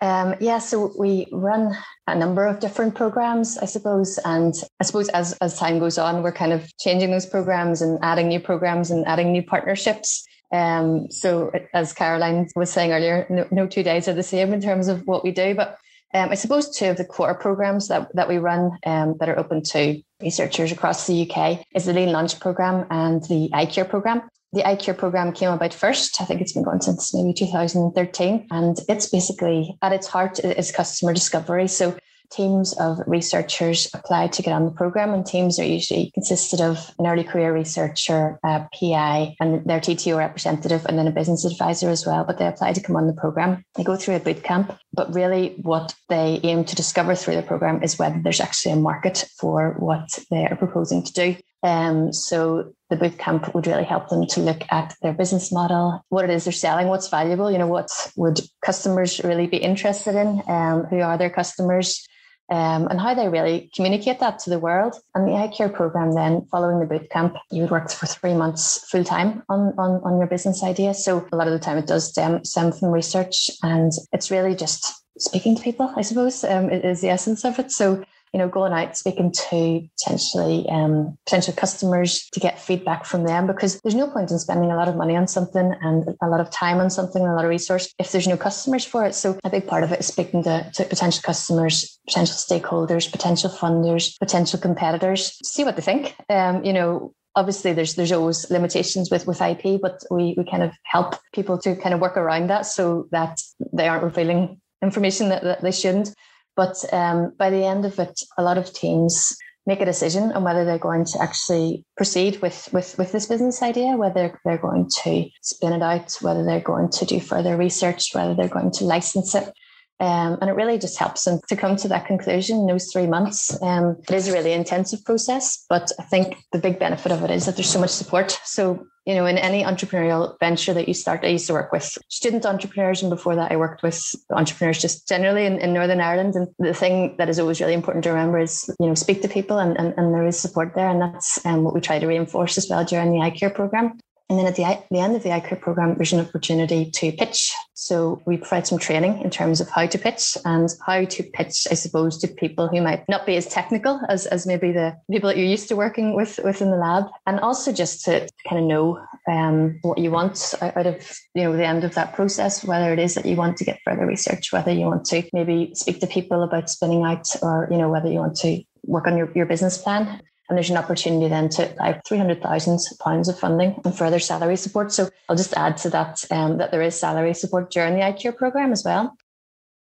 [0.00, 1.76] Um, yeah, so we run
[2.06, 4.18] a number of different programs, I suppose.
[4.24, 7.98] And I suppose as, as time goes on, we're kind of changing those programs and
[8.02, 10.24] adding new programs and adding new partnerships.
[10.52, 14.60] Um, so as Caroline was saying earlier, no, no two days are the same in
[14.60, 15.76] terms of what we do, but
[16.14, 19.38] um, I suppose two of the core programs that, that we run um, that are
[19.38, 24.22] open to researchers across the UK is the Lean Launch program and the iCure program.
[24.52, 26.20] the iCure program came about first.
[26.20, 28.46] I think it's been going since maybe 2013.
[28.50, 31.68] And it's basically at its heart is customer discovery.
[31.68, 31.96] So
[32.30, 36.92] teams of researchers apply to get on the program, and teams are usually consisted of
[36.98, 41.90] an early career researcher, a PI, and their TTO representative, and then a business advisor
[41.90, 42.24] as well.
[42.24, 43.64] But they apply to come on the program.
[43.76, 47.42] They go through a boot camp, but really what they aim to discover through the
[47.42, 51.36] program is whether there's actually a market for what they are proposing to do.
[51.62, 56.04] Um, so the boot camp would really help them to look at their business model,
[56.08, 60.14] what it is they're selling, what's valuable, you know, what would customers really be interested
[60.14, 62.06] in, um, who are their customers,
[62.50, 64.94] um, and how they really communicate that to the world.
[65.14, 68.88] And the iCure program, then following the boot camp, you would work for three months
[68.90, 70.94] full time on, on, on your business idea.
[70.94, 74.54] So a lot of the time it does stem, stem from research and it's really
[74.54, 77.72] just speaking to people, I suppose, um, is the essence of it.
[77.72, 83.24] So you know, going out speaking to potentially um, potential customers to get feedback from
[83.24, 86.28] them because there's no point in spending a lot of money on something and a
[86.28, 89.04] lot of time on something and a lot of resource if there's no customers for
[89.04, 89.14] it.
[89.14, 93.50] So a big part of it is speaking to, to potential customers, potential stakeholders, potential
[93.50, 96.14] funders, potential competitors, see what they think.
[96.28, 100.62] Um, you know, obviously there's there's always limitations with with IP, but we we kind
[100.62, 103.40] of help people to kind of work around that so that
[103.72, 106.14] they aren't revealing information that, that they shouldn't.
[106.58, 110.42] But um, by the end of it, a lot of teams make a decision on
[110.42, 114.90] whether they're going to actually proceed with, with, with this business idea, whether they're going
[115.04, 118.84] to spin it out, whether they're going to do further research, whether they're going to
[118.84, 119.52] license it.
[120.00, 123.08] Um, and it really just helps them to come to that conclusion in those three
[123.08, 123.60] months.
[123.60, 127.30] Um, it is a really intensive process, but I think the big benefit of it
[127.30, 128.38] is that there's so much support.
[128.44, 131.98] So, you know, in any entrepreneurial venture that you start, I used to work with
[132.08, 136.36] student entrepreneurs, and before that, I worked with entrepreneurs just generally in, in Northern Ireland.
[136.36, 139.28] And the thing that is always really important to remember is, you know, speak to
[139.28, 140.88] people, and, and, and there is support there.
[140.88, 143.98] And that's um, what we try to reinforce as well during the iCure program.
[144.30, 147.54] And then at the, the end of the iCure program, there's an opportunity to pitch.
[147.72, 151.66] So we provide some training in terms of how to pitch and how to pitch,
[151.70, 155.28] I suppose, to people who might not be as technical as, as maybe the people
[155.28, 157.04] that you're used to working with within the lab.
[157.26, 161.56] And also just to kind of know um, what you want out of, you know,
[161.56, 164.52] the end of that process, whether it is that you want to get further research,
[164.52, 168.10] whether you want to maybe speak to people about spinning out or, you know, whether
[168.10, 170.20] you want to work on your, your business plan.
[170.48, 174.92] And there's an opportunity then to apply £300,000 of funding and further salary support.
[174.92, 178.34] So I'll just add to that um, that there is salary support during the iCure
[178.34, 179.14] program as well.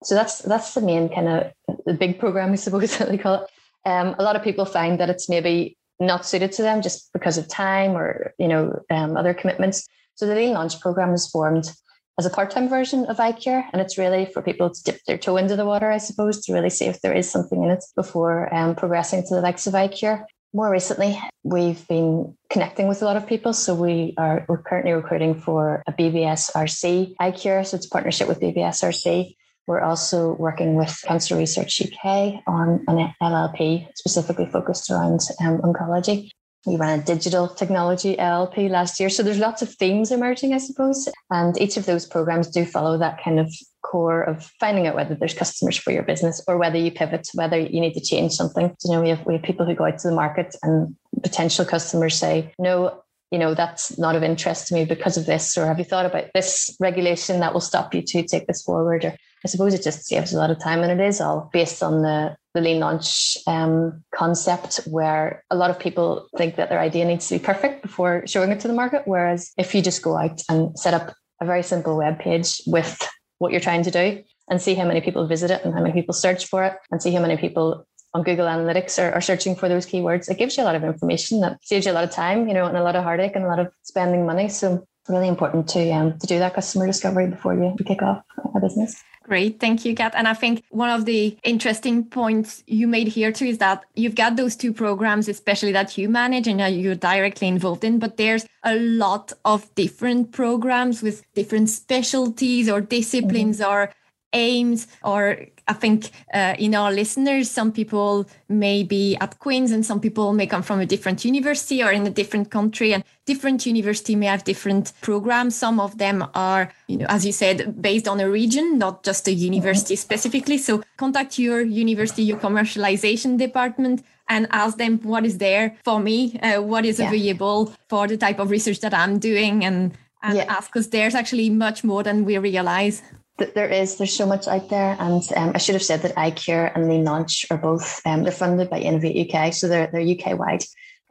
[0.04, 1.52] So that's that's the main kind of
[1.86, 3.50] the big program, I suppose that they call it.
[3.88, 7.38] Um, a lot of people find that it's maybe not suited to them just because
[7.38, 9.86] of time or you know um, other commitments.
[10.16, 11.72] So the Lean Launch program is formed
[12.18, 15.38] as a part-time version of iCure, and it's really for people to dip their toe
[15.38, 18.54] into the water, I suppose, to really see if there is something in it before
[18.54, 23.16] um, progressing to the likes of iCure more recently, we've been connecting with a lot
[23.16, 23.52] of people.
[23.52, 27.66] So we are we're currently recruiting for a BBSRC iCure.
[27.66, 29.34] So it's partnership with BBSRC.
[29.66, 36.30] We're also working with Cancer Research UK on an LLP specifically focused around um, oncology.
[36.66, 39.10] We ran a digital technology LLP last year.
[39.10, 41.08] So there's lots of themes emerging, I suppose.
[41.30, 45.14] And each of those programs do follow that kind of core of finding out whether
[45.14, 48.74] there's customers for your business or whether you pivot, whether you need to change something.
[48.84, 51.64] You know, we have we have people who go out to the market and potential
[51.64, 53.01] customers say, no,
[53.32, 56.04] you know, that's not of interest to me because of this, or have you thought
[56.04, 59.06] about this regulation that will stop you to take this forward?
[59.06, 61.82] Or I suppose it just saves a lot of time, and it is all based
[61.82, 66.78] on the the lean launch um, concept, where a lot of people think that their
[66.78, 69.02] idea needs to be perfect before showing it to the market.
[69.06, 73.08] Whereas if you just go out and set up a very simple web page with
[73.38, 75.94] what you're trying to do and see how many people visit it and how many
[75.94, 79.56] people search for it and see how many people on Google Analytics are, are, searching
[79.56, 80.28] for those keywords.
[80.28, 82.54] It gives you a lot of information that saves you a lot of time, you
[82.54, 84.48] know, and a lot of heartache and a lot of spending money.
[84.48, 88.22] So really important to um, to do that customer discovery before you kick off
[88.54, 89.02] a business.
[89.24, 90.12] Great, thank you, Kat.
[90.16, 94.16] And I think one of the interesting points you made here too is that you've
[94.16, 98.46] got those two programs, especially that you manage and you're directly involved in, but there's
[98.64, 103.70] a lot of different programs with different specialties or disciplines mm-hmm.
[103.70, 103.90] or
[104.32, 109.86] aims or I think uh, in our listeners, some people may be at Queen's and
[109.86, 113.64] some people may come from a different university or in a different country and different
[113.64, 115.54] university may have different programs.
[115.54, 119.28] Some of them are, you know, as you said, based on a region, not just
[119.28, 120.58] a university specifically.
[120.58, 126.38] So contact your university, your commercialization department and ask them what is there for me,
[126.40, 127.08] uh, what is yeah.
[127.08, 129.92] available for the type of research that I'm doing and,
[130.22, 130.44] and yeah.
[130.48, 133.02] ask because there's actually much more than we realize
[133.38, 136.70] there is there's so much out there and um, i should have said that icure
[136.74, 140.38] and lean launch are both um, they're funded by innovate uk so they're, they're uk
[140.38, 140.62] wide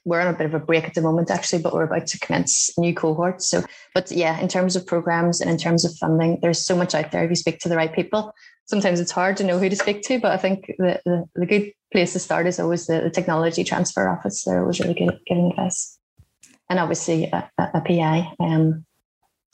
[0.04, 2.20] we're on a bit of a break at the moment, actually, but we're about to
[2.20, 3.48] commence new cohorts.
[3.48, 3.64] So,
[3.94, 7.12] but yeah, in terms of programs and in terms of funding, there's so much out
[7.12, 8.34] there if you speak to the right people.
[8.66, 11.46] Sometimes it's hard to know who to speak to, but I think the, the, the
[11.46, 14.44] good place to start is always the, the technology transfer office.
[14.44, 15.98] They're always really good at giving advice.
[16.70, 18.86] And obviously a, a, a PI um,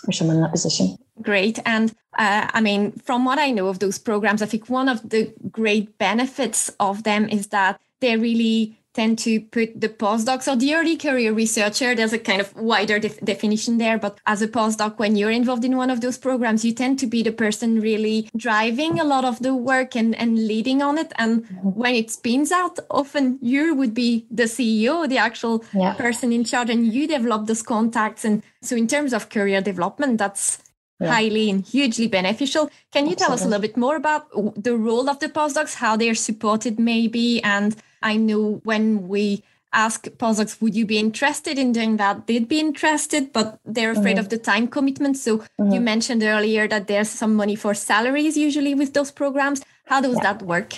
[0.06, 0.98] or someone in that position.
[1.22, 1.60] Great.
[1.66, 5.10] And uh, I mean, from what I know of those programs, I think one of
[5.10, 10.56] the great benefits of them is that they're really tend to put the postdocs or
[10.56, 14.00] the early career researcher, there's a kind of wider def- definition there.
[14.00, 17.06] But as a postdoc, when you're involved in one of those programs, you tend to
[17.06, 21.14] be the person really driving a lot of the work and, and leading on it.
[21.20, 21.80] And mm-hmm.
[21.82, 25.94] when it spins out, often you would be the CEO, the actual yeah.
[25.94, 28.26] person in charge, and you develop those contacts.
[28.26, 30.58] And so, in terms of career development, that's
[31.00, 31.14] yeah.
[31.14, 32.72] highly and hugely beneficial.
[32.92, 33.16] Can you Absolutely.
[33.16, 34.24] tell us a little bit more about
[34.56, 37.44] the role of the postdocs, how they're supported, maybe?
[37.44, 37.76] And
[38.08, 39.44] I know when we
[39.74, 42.26] ask postdocs, would you be interested in doing that?
[42.26, 44.20] They'd be interested, but they're afraid mm-hmm.
[44.20, 45.18] of the time commitment.
[45.18, 45.72] So mm-hmm.
[45.74, 49.62] you mentioned earlier that there's some money for salaries usually with those programs.
[49.86, 50.24] How does yeah.
[50.24, 50.74] that work?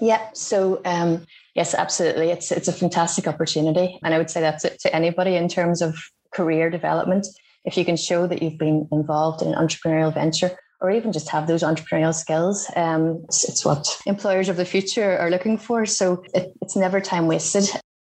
[0.00, 0.22] Yeah.
[0.34, 2.28] So um, yes, absolutely.
[2.30, 5.80] It's it's a fantastic opportunity, and I would say that's it to anybody in terms
[5.80, 5.96] of
[6.32, 7.26] career development
[7.64, 11.28] if you can show that you've been involved in an entrepreneurial venture or even just
[11.30, 15.86] have those entrepreneurial skills, um, it's, it's, what employers of the future are looking for.
[15.86, 17.68] So it, it's never time wasted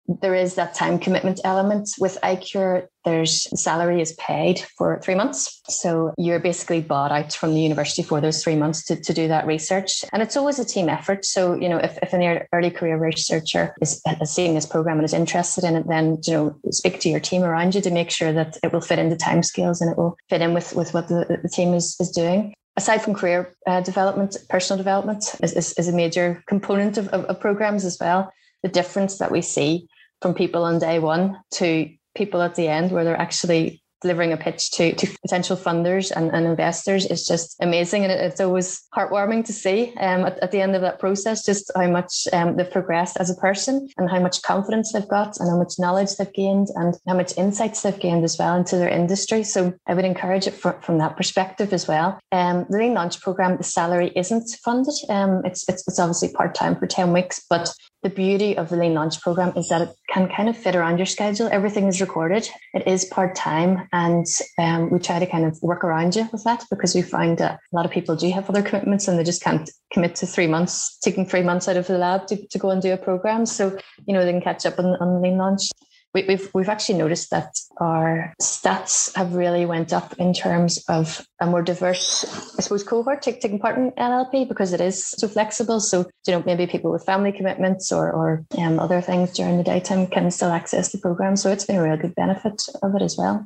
[0.08, 2.88] there is that time commitment element with iCure.
[3.04, 5.62] There's salary is paid for three months.
[5.68, 9.28] So you're basically bought out from the university for those three months to, to do
[9.28, 10.04] that research.
[10.14, 11.26] And it's always a team effort.
[11.26, 15.14] So, you know, if, if an early career researcher is, seeing this program and is
[15.14, 18.34] interested in it, then, you know, speak to your team around you to make sure
[18.34, 21.40] that it will fit into timescales and it will fit in with, with what the,
[21.42, 25.88] the team is, is doing aside from career uh, development, personal development is, is, is,
[25.88, 28.30] a major component of, of, of, programs as well.
[28.64, 29.88] The difference that we see
[30.26, 34.38] from people on day one to people at the end where they're actually delivering a
[34.38, 38.04] pitch to, to potential funders and, and investors is just amazing.
[38.04, 41.46] And it, it's always heartwarming to see um, at, at, the end of that process
[41.46, 45.40] just how much um, they've progressed as a person and how much confidence they've got
[45.40, 48.78] and how much knowledge they've gained and how much insights they've gained as well into
[48.78, 49.44] their industry.
[49.44, 52.20] So I would encourage it for, from that perspective as well.
[52.32, 54.96] Um, the Lean Launch program, the salary isn't funded.
[55.08, 57.72] Um, it's, it's, it's obviously part time for 10 weeks, but
[58.06, 61.00] the beauty of the Lean Launch program is that it can kind of fit around
[61.00, 61.50] your schedule.
[61.52, 62.48] Everything is recorded.
[62.76, 64.28] It is part time, and
[64.60, 67.54] um, we try to kind of work around you with that because we find that
[67.54, 70.46] a lot of people do have other commitments and they just can't commit to three
[70.46, 73.44] months, taking three months out of the lab to, to go and do a program.
[73.48, 73.76] So
[74.06, 75.72] you know they can catch up on, on Lean Launch
[76.16, 81.28] we, we've we've actually noticed that our stats have really went up in terms of
[81.42, 82.24] a more diverse,
[82.58, 85.82] I suppose, cohort taking part in LLP because it is so flexible.
[85.82, 89.64] So you know maybe people with family commitments or or um, other things during the
[89.64, 91.36] daytime can still access the program.
[91.36, 93.46] So it's been a real good benefit of it as well.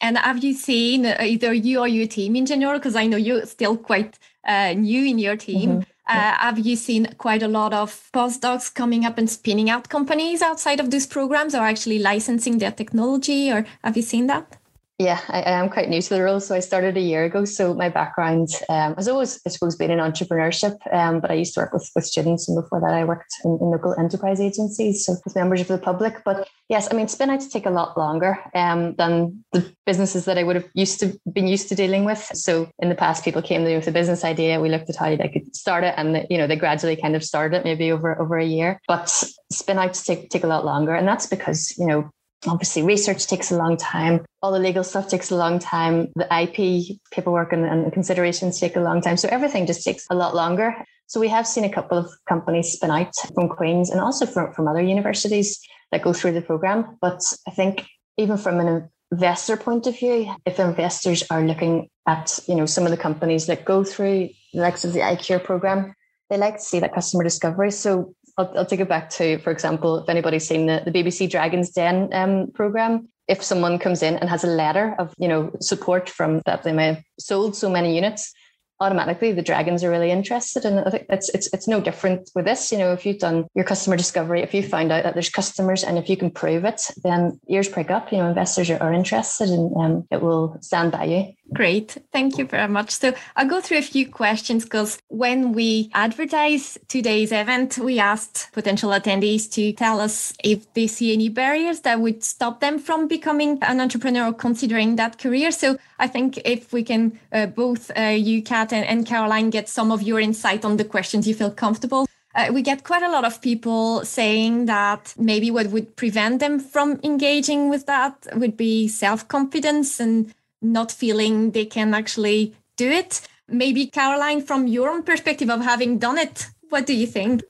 [0.00, 2.78] And have you seen either you or your team in general?
[2.78, 5.70] Because I know you're still quite uh, new in your team.
[5.70, 5.90] Mm-hmm.
[6.06, 10.40] Uh, have you seen quite a lot of postdocs coming up and spinning out companies
[10.40, 13.50] outside of these programs or actually licensing their technology?
[13.50, 14.56] Or have you seen that?
[14.98, 16.40] Yeah, I, I, am quite new to the role.
[16.40, 17.44] So I started a year ago.
[17.44, 20.74] So my background um, has always, I suppose, been in entrepreneurship.
[20.90, 23.58] Um, but I used to work with, with students, and before that, I worked in,
[23.60, 26.24] in, local enterprise agencies, so with members of the public.
[26.24, 30.44] But yes, I mean, spinouts take a lot longer um, than the businesses that I
[30.44, 32.30] would have used to been used to dealing with.
[32.32, 34.60] So in the past, people came to me with a business idea.
[34.60, 37.22] We looked at how they could start it, and you know, they gradually kind of
[37.22, 38.80] started it, maybe over over a year.
[38.88, 39.12] But
[39.52, 42.10] spinouts take take a lot longer, and that's because you know
[42.46, 44.24] obviously research takes a long time.
[44.42, 46.08] All the legal stuff takes a long time.
[46.16, 49.16] The ip paperwork and, and, considerations take a long time.
[49.16, 50.74] So everything just takes a lot longer.
[51.06, 54.52] So we have seen a couple of companies spin out from queen's and also from,
[54.52, 55.60] from other universities
[55.92, 56.98] that go through the program.
[57.00, 62.38] But i think even from an investor point of view if investors are looking at
[62.48, 65.94] you know some of the companies that go through the likes of the iCure program
[66.28, 67.70] they like to see that customer discovery.
[67.70, 71.30] So I'll, I'll, take it back to, for example, if anybody's seen the, the BBC
[71.30, 75.50] Dragon's Den um, program, if someone comes in and has a letter of you know
[75.60, 78.32] support from that they may have sold so many units,
[78.80, 82.44] automatically the dragons are really interested and I think it's it's it's no different with
[82.44, 85.30] this you know if you've done your customer discovery if you find out that there's
[85.30, 88.82] customers and if you can prove it then ears prick up you know investors are,
[88.82, 91.96] are interested and um, it will stand by you Great.
[92.12, 92.90] Thank you very much.
[92.90, 98.48] So I'll go through a few questions because when we advertise today's event, we asked
[98.52, 103.06] potential attendees to tell us if they see any barriers that would stop them from
[103.06, 105.52] becoming an entrepreneur or considering that career.
[105.52, 109.68] So I think if we can uh, both uh, you, Kat and, and Caroline, get
[109.68, 112.06] some of your insight on the questions you feel comfortable
[112.36, 116.60] uh, we get quite a lot of people saying that maybe what would prevent them
[116.60, 122.90] from engaging with that would be self confidence and not feeling they can actually do
[122.90, 123.26] it.
[123.48, 127.42] Maybe, Caroline, from your own perspective of having done it, what do you think?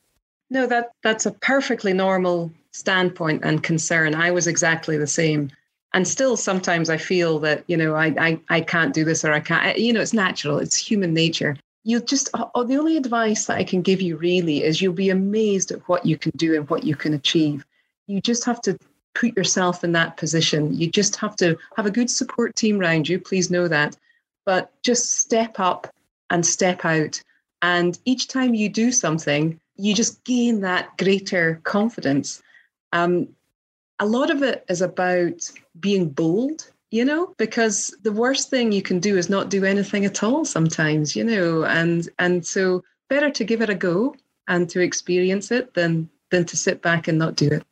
[0.50, 4.14] No, that that's a perfectly normal standpoint and concern.
[4.14, 5.50] I was exactly the same.
[5.96, 9.32] And still sometimes I feel that, you know, I, I, I can't do this or
[9.32, 11.56] I can't, you know, it's natural, it's human nature.
[11.84, 15.08] You just, oh, the only advice that I can give you really is you'll be
[15.08, 17.64] amazed at what you can do and what you can achieve.
[18.08, 18.76] You just have to
[19.14, 20.76] put yourself in that position.
[20.78, 23.18] You just have to have a good support team around you.
[23.18, 23.96] Please know that.
[24.44, 25.90] But just step up
[26.28, 27.22] and step out.
[27.62, 32.42] And each time you do something, you just gain that greater confidence.
[32.92, 33.28] Um,
[33.98, 38.82] a lot of it is about being bold, you know, because the worst thing you
[38.82, 43.30] can do is not do anything at all sometimes, you know, and and so better
[43.30, 44.14] to give it a go
[44.48, 47.64] and to experience it than than to sit back and not do it.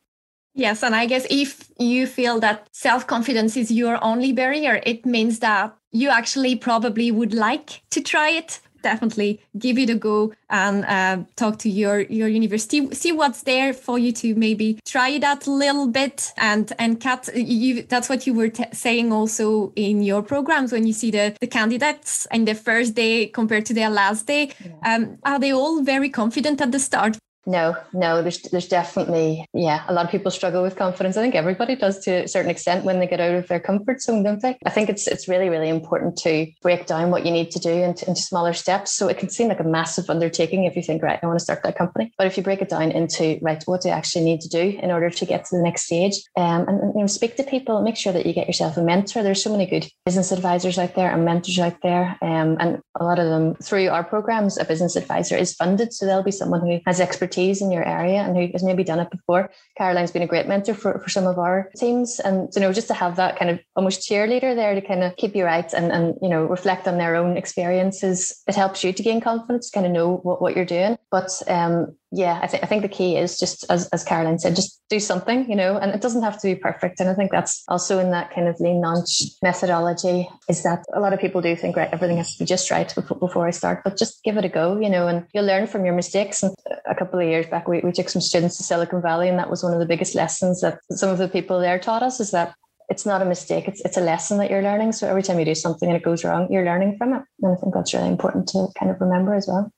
[0.53, 5.05] Yes, and I guess if you feel that self confidence is your only barrier, it
[5.05, 10.31] means that you actually probably would like to try it definitely give it a go
[10.49, 12.79] and uh, talk to your your university.
[12.93, 16.99] See what's there for you to maybe try it out a little bit and and
[16.99, 21.11] Kat you that's what you were t- saying also in your programs when you see
[21.11, 24.43] the the candidates in the first day compared to their last day.
[24.45, 24.95] Yeah.
[24.95, 29.83] um, are they all very confident at the start no, no, there's there's definitely yeah,
[29.87, 31.15] a lot of people struggle with confidence.
[31.17, 34.01] I think everybody does to a certain extent when they get out of their comfort
[34.01, 34.57] zone, don't they?
[34.65, 37.69] I think it's it's really really important to break down what you need to do
[37.69, 38.91] into, into smaller steps.
[38.93, 41.43] So it can seem like a massive undertaking if you think right, I want to
[41.43, 44.25] start that company, but if you break it down into right, what do you actually
[44.25, 47.01] need to do in order to get to the next stage, um, and, and you
[47.01, 49.21] know, speak to people, make sure that you get yourself a mentor.
[49.21, 53.03] There's so many good business advisors out there and mentors out there, um, and a
[53.03, 56.61] lot of them through our programs, a business advisor is funded, so there'll be someone
[56.61, 59.49] who has expertise expertise in your area and who has maybe done it before.
[59.77, 62.19] Caroline's been a great mentor for, for some of our teams.
[62.19, 65.15] And, you know, just to have that kind of almost cheerleader there to kind of
[65.17, 68.93] keep you right and, and you know, reflect on their own experiences, it helps you
[68.93, 70.97] to gain confidence, kind of know what, what you're doing.
[71.11, 74.55] But um, yeah, I think I think the key is just as as Caroline said,
[74.55, 76.99] just do something, you know, and it doesn't have to be perfect.
[76.99, 80.99] And I think that's also in that kind of lean launch methodology is that a
[80.99, 83.81] lot of people do think right, everything has to be just right before I start,
[83.83, 86.43] but just give it a go, you know, and you'll learn from your mistakes.
[86.43, 86.55] And
[86.87, 89.49] a couple of years back, we, we took some students to Silicon Valley, and that
[89.49, 92.31] was one of the biggest lessons that some of the people there taught us is
[92.31, 92.53] that
[92.87, 93.67] it's not a mistake.
[93.67, 94.91] It's it's a lesson that you're learning.
[94.91, 97.23] So every time you do something and it goes wrong you're learning from it.
[97.41, 99.71] And i think that's really important to kind of remember as well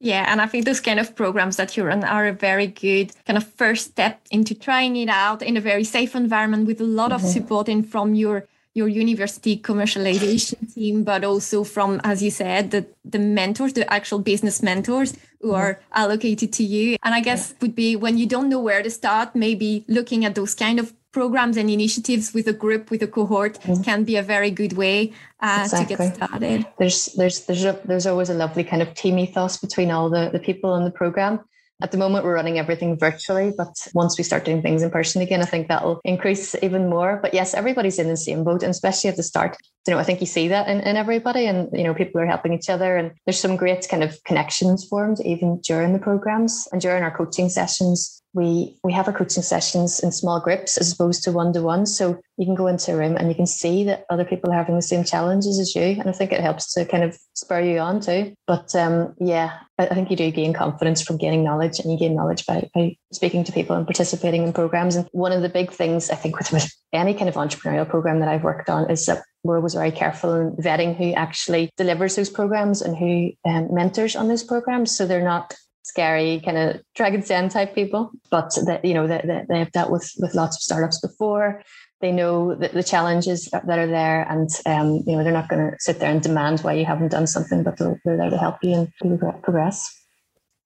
[0.00, 3.12] yeah, and I think those kind of programs that you run are a very good
[3.26, 6.84] kind of first step into trying it out in a very safe environment with a
[6.84, 7.24] lot mm-hmm.
[7.24, 12.70] of support in from your your university commercialization team, but also from, as you said,
[12.70, 15.56] the the mentors, the actual business mentors who mm-hmm.
[15.56, 16.96] are allocated to you.
[17.02, 20.34] And I guess would be when you don't know where to start, maybe looking at
[20.34, 23.82] those kind of programs and initiatives with a group with a cohort mm-hmm.
[23.82, 25.96] can be a very good way uh, exactly.
[25.96, 29.56] to get started there's there's there's a, there's always a lovely kind of team ethos
[29.56, 31.40] between all the, the people in the program
[31.82, 35.20] at the moment we're running everything virtually but once we start doing things in person
[35.20, 38.70] again i think that'll increase even more but yes everybody's in the same boat and
[38.70, 39.56] especially at the start
[39.86, 42.26] you know i think you see that in, in everybody and you know people are
[42.26, 46.68] helping each other and there's some great kind of connections formed even during the programs
[46.72, 50.92] and during our coaching sessions we we have our coaching sessions in small groups as
[50.92, 51.86] opposed to one to one.
[51.86, 54.56] So you can go into a room and you can see that other people are
[54.56, 57.60] having the same challenges as you, and I think it helps to kind of spur
[57.60, 58.34] you on too.
[58.46, 61.98] But um, yeah, I, I think you do gain confidence from gaining knowledge, and you
[61.98, 64.96] gain knowledge by, by speaking to people and participating in programs.
[64.96, 68.28] And one of the big things I think with, any kind of entrepreneurial program that
[68.28, 72.30] I've worked on is that we're always very careful in vetting who actually delivers those
[72.30, 77.20] programs and who um, mentors on those programs, so they're not scary kind of dragon
[77.20, 80.56] den type people, but that you know that they, they, have dealt with with lots
[80.56, 81.62] of startups before.
[82.00, 85.70] They know the, the challenges that are there, and um, you know they're not going
[85.70, 88.38] to sit there and demand why you haven't done something, but they're, they're there to
[88.38, 89.96] help you and progress.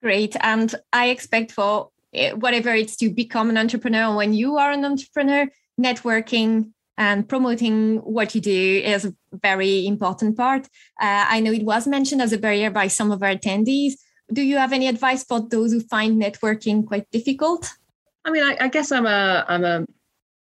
[0.02, 1.90] Great, and I expect for
[2.36, 4.14] whatever it's to become an entrepreneur.
[4.14, 5.46] When you are an entrepreneur,
[5.80, 10.66] networking and promoting what you do is a very important part.
[11.00, 13.94] Uh, I know it was mentioned as a barrier by some of our attendees,
[14.32, 17.68] do you have any advice for those who find networking quite difficult?
[18.24, 19.84] I mean, I, I guess I'm a I'm a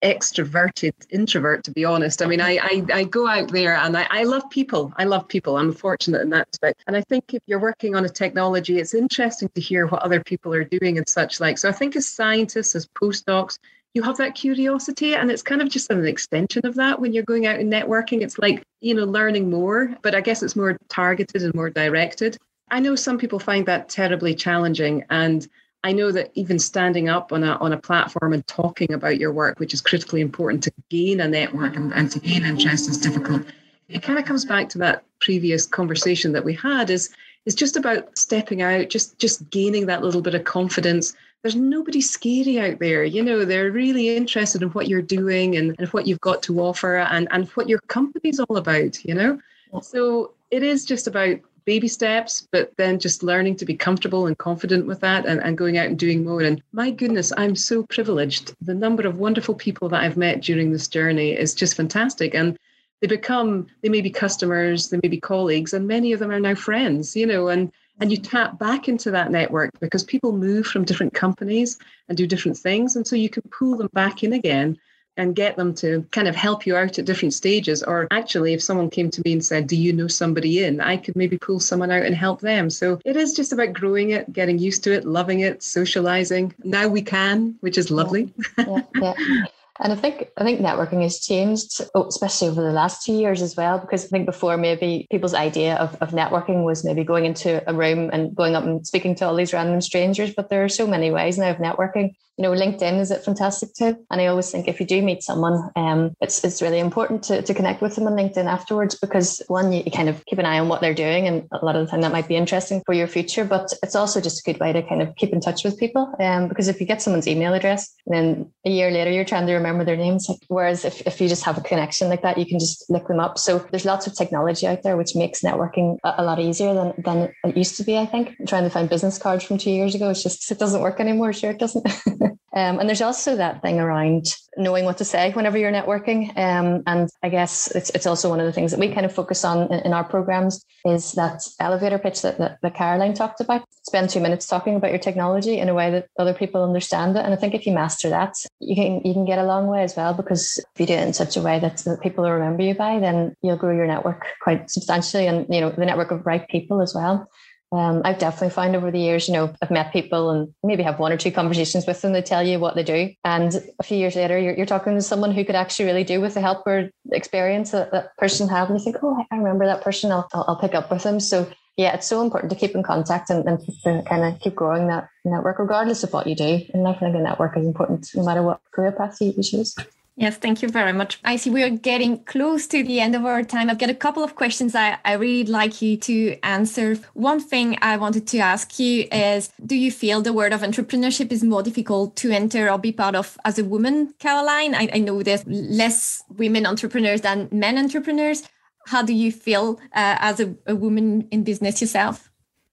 [0.02, 2.22] extroverted introvert to be honest.
[2.22, 4.92] I mean i i, I go out there and I, I love people.
[4.96, 5.56] I love people.
[5.56, 6.82] I'm fortunate in that respect.
[6.86, 10.22] And i think if you're working on a technology it's interesting to hear what other
[10.22, 11.58] people are doing and such like.
[11.58, 13.58] So i think as scientists as postdocs
[13.94, 16.98] you have that curiosity and it's kind of just an extension of that.
[16.98, 20.42] When you're going out and networking it's like you know learning more but i guess
[20.42, 22.38] it's more targeted and more directed.
[22.72, 25.04] I know some people find that terribly challenging.
[25.10, 25.46] And
[25.84, 29.32] I know that even standing up on a, on a platform and talking about your
[29.32, 32.98] work, which is critically important to gain a network and, and to gain interest, is
[32.98, 33.42] difficult.
[33.88, 37.10] It kind of comes back to that previous conversation that we had is,
[37.46, 41.14] is just about stepping out, just, just gaining that little bit of confidence.
[41.42, 43.02] There's nobody scary out there.
[43.02, 46.60] You know, they're really interested in what you're doing and, and what you've got to
[46.60, 49.40] offer and, and what your company's all about, you know?
[49.80, 54.38] So it is just about baby steps, but then just learning to be comfortable and
[54.38, 56.42] confident with that and, and going out and doing more.
[56.42, 58.54] And my goodness, I'm so privileged.
[58.60, 62.34] The number of wonderful people that I've met during this journey is just fantastic.
[62.34, 62.58] And
[63.00, 66.40] they become, they may be customers, they may be colleagues, and many of them are
[66.40, 70.66] now friends, you know, and and you tap back into that network because people move
[70.66, 72.96] from different companies and do different things.
[72.96, 74.78] And so you can pull them back in again
[75.16, 77.82] and get them to kind of help you out at different stages.
[77.82, 80.80] Or actually, if someone came to me and said, Do you know somebody in?
[80.80, 82.70] I could maybe pull someone out and help them.
[82.70, 86.54] So it is just about growing it, getting used to it, loving it, socializing.
[86.64, 88.32] Now we can, which is lovely.
[88.58, 89.44] Yeah, yeah.
[89.82, 93.42] And I think I think networking has changed, oh, especially over the last two years
[93.42, 93.78] as well.
[93.78, 97.74] Because I think before maybe people's idea of, of networking was maybe going into a
[97.74, 100.32] room and going up and speaking to all these random strangers.
[100.32, 103.74] But there are so many ways now of networking you know, LinkedIn is a fantastic
[103.74, 103.98] tip.
[104.10, 107.42] And I always think if you do meet someone, um, it's it's really important to,
[107.42, 110.58] to connect with them on LinkedIn afterwards because one, you kind of keep an eye
[110.58, 112.94] on what they're doing, and a lot of the time that might be interesting for
[112.94, 113.44] your future.
[113.44, 116.12] But it's also just a good way to kind of keep in touch with people.
[116.18, 119.54] Um, because if you get someone's email address, then a year later you're trying to
[119.54, 120.28] remember their names.
[120.48, 123.20] Whereas if, if you just have a connection like that, you can just look them
[123.20, 123.38] up.
[123.38, 126.94] So there's lots of technology out there which makes networking a, a lot easier than
[126.98, 127.96] than it used to be.
[127.98, 130.10] I think trying to find business cards from two years ago.
[130.10, 131.32] It's just it doesn't work anymore.
[131.32, 131.86] Sure, it doesn't.
[132.54, 134.26] Um, and there's also that thing around
[134.58, 136.36] knowing what to say whenever you're networking.
[136.36, 139.14] Um, and I guess it's, it's also one of the things that we kind of
[139.14, 143.40] focus on in, in our programs is that elevator pitch that, that, that, Caroline talked
[143.40, 143.64] about.
[143.84, 147.24] Spend two minutes talking about your technology in a way that other people understand it.
[147.24, 149.82] And I think if you master that, you can you can get a long way
[149.82, 152.62] as well because if you do it in such a way that, that people remember
[152.62, 156.26] you by, then you'll grow your network quite substantially and you know the network of
[156.26, 157.28] right people as well.
[157.72, 160.98] Um, I've definitely found over the years, you know, I've met people and maybe have
[160.98, 162.12] one or two conversations with them.
[162.12, 163.10] They tell you what they do.
[163.24, 166.20] And a few years later, you're, you're talking to someone who could actually really do
[166.20, 168.68] with the help or experience that that person had.
[168.68, 170.12] And you think, oh, I remember that person.
[170.12, 171.18] I'll, I'll, I'll pick up with them.
[171.18, 174.54] So yeah, it's so important to keep in contact and, and to kind of keep
[174.54, 176.60] growing that network, regardless of what you do.
[176.74, 179.74] And I think a network is important no matter what career path you choose.
[180.14, 181.18] Yes, thank you very much.
[181.24, 183.70] I see we are getting close to the end of our time.
[183.70, 186.96] I've got a couple of questions I, I really like you to answer.
[187.14, 191.32] One thing I wanted to ask you is Do you feel the world of entrepreneurship
[191.32, 194.74] is more difficult to enter or be part of as a woman, Caroline?
[194.74, 198.42] I, I know there's less women entrepreneurs than men entrepreneurs.
[198.88, 202.31] How do you feel uh, as a, a woman in business yourself?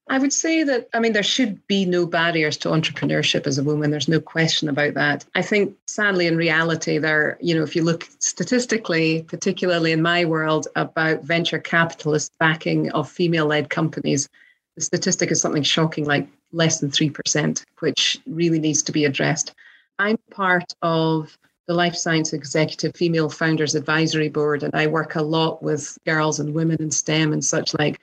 [0.09, 3.63] I would say that, I mean, there should be no barriers to entrepreneurship as a
[3.63, 3.91] woman.
[3.91, 5.23] There's no question about that.
[5.35, 10.25] I think, sadly, in reality, there, you know, if you look statistically, particularly in my
[10.25, 14.27] world, about venture capitalist backing of female led companies,
[14.75, 19.53] the statistic is something shocking like less than 3%, which really needs to be addressed.
[19.99, 21.37] I'm part of
[21.67, 26.39] the Life Science Executive Female Founders Advisory Board, and I work a lot with girls
[26.39, 27.99] and women in STEM and such like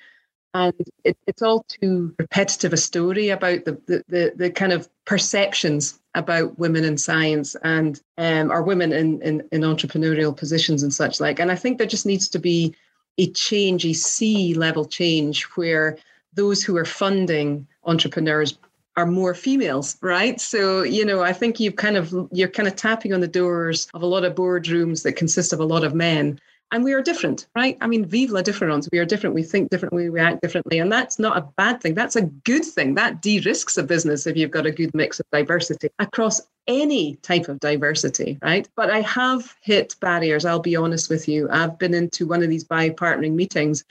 [0.57, 4.89] and it, it's all too repetitive a story about the, the, the, the, kind of
[5.05, 10.95] perceptions about women in science and um, or women in, in, in entrepreneurial positions and
[10.95, 11.39] such like.
[11.39, 12.75] And I think there just needs to be
[13.19, 15.99] a change, a C level change, where
[16.33, 18.59] those who are funding entrepreneurs
[18.97, 20.41] are more females, right?
[20.41, 23.89] So, you know, I think you've kind of you're kind of tapping on the doors
[23.93, 26.41] of a lot of boardrooms that consist of a lot of men
[26.73, 27.79] and we are different, right?
[27.81, 28.89] I mean, vive la difference.
[28.91, 29.35] We are different.
[29.35, 30.11] We think differently.
[30.11, 30.81] We act differently.
[30.81, 31.95] And that's not a bad thing.
[31.95, 32.95] That's a good thing.
[32.95, 37.17] That de risks a business if you've got a good mix of diversity across any
[37.17, 38.69] type of diversity, right?
[38.75, 40.45] But I have hit barriers.
[40.45, 41.49] I'll be honest with you.
[41.51, 43.85] I've been into one of these bi partnering meetings,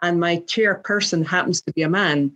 [0.00, 2.32] and my chairperson happens to be a man.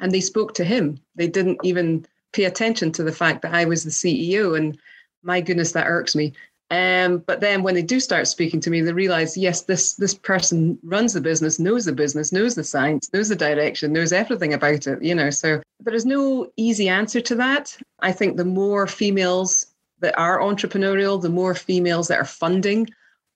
[0.00, 0.98] And they spoke to him.
[1.16, 4.56] They didn't even pay attention to the fact that I was the CEO.
[4.56, 4.78] And
[5.22, 6.32] my goodness, that irks me.
[6.70, 10.14] Um, but then when they do start speaking to me, they realize, yes, this this
[10.14, 14.54] person runs the business, knows the business, knows the science, knows the direction, knows everything
[14.54, 15.02] about it.
[15.02, 17.76] You know, so there is no easy answer to that.
[18.00, 19.66] I think the more females
[20.00, 22.88] that are entrepreneurial, the more females that are funding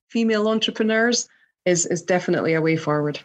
[0.09, 1.29] female entrepreneurs
[1.64, 3.20] is is definitely a way forward.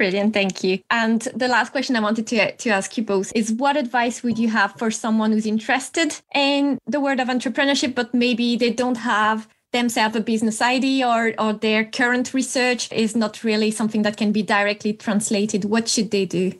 [0.00, 0.78] Brilliant, thank you.
[0.88, 4.38] And the last question I wanted to, to ask you both is what advice would
[4.38, 8.96] you have for someone who's interested in the world of entrepreneurship, but maybe they don't
[8.96, 14.16] have themselves a business idea or, or their current research is not really something that
[14.16, 15.66] can be directly translated?
[15.66, 16.58] What should they do?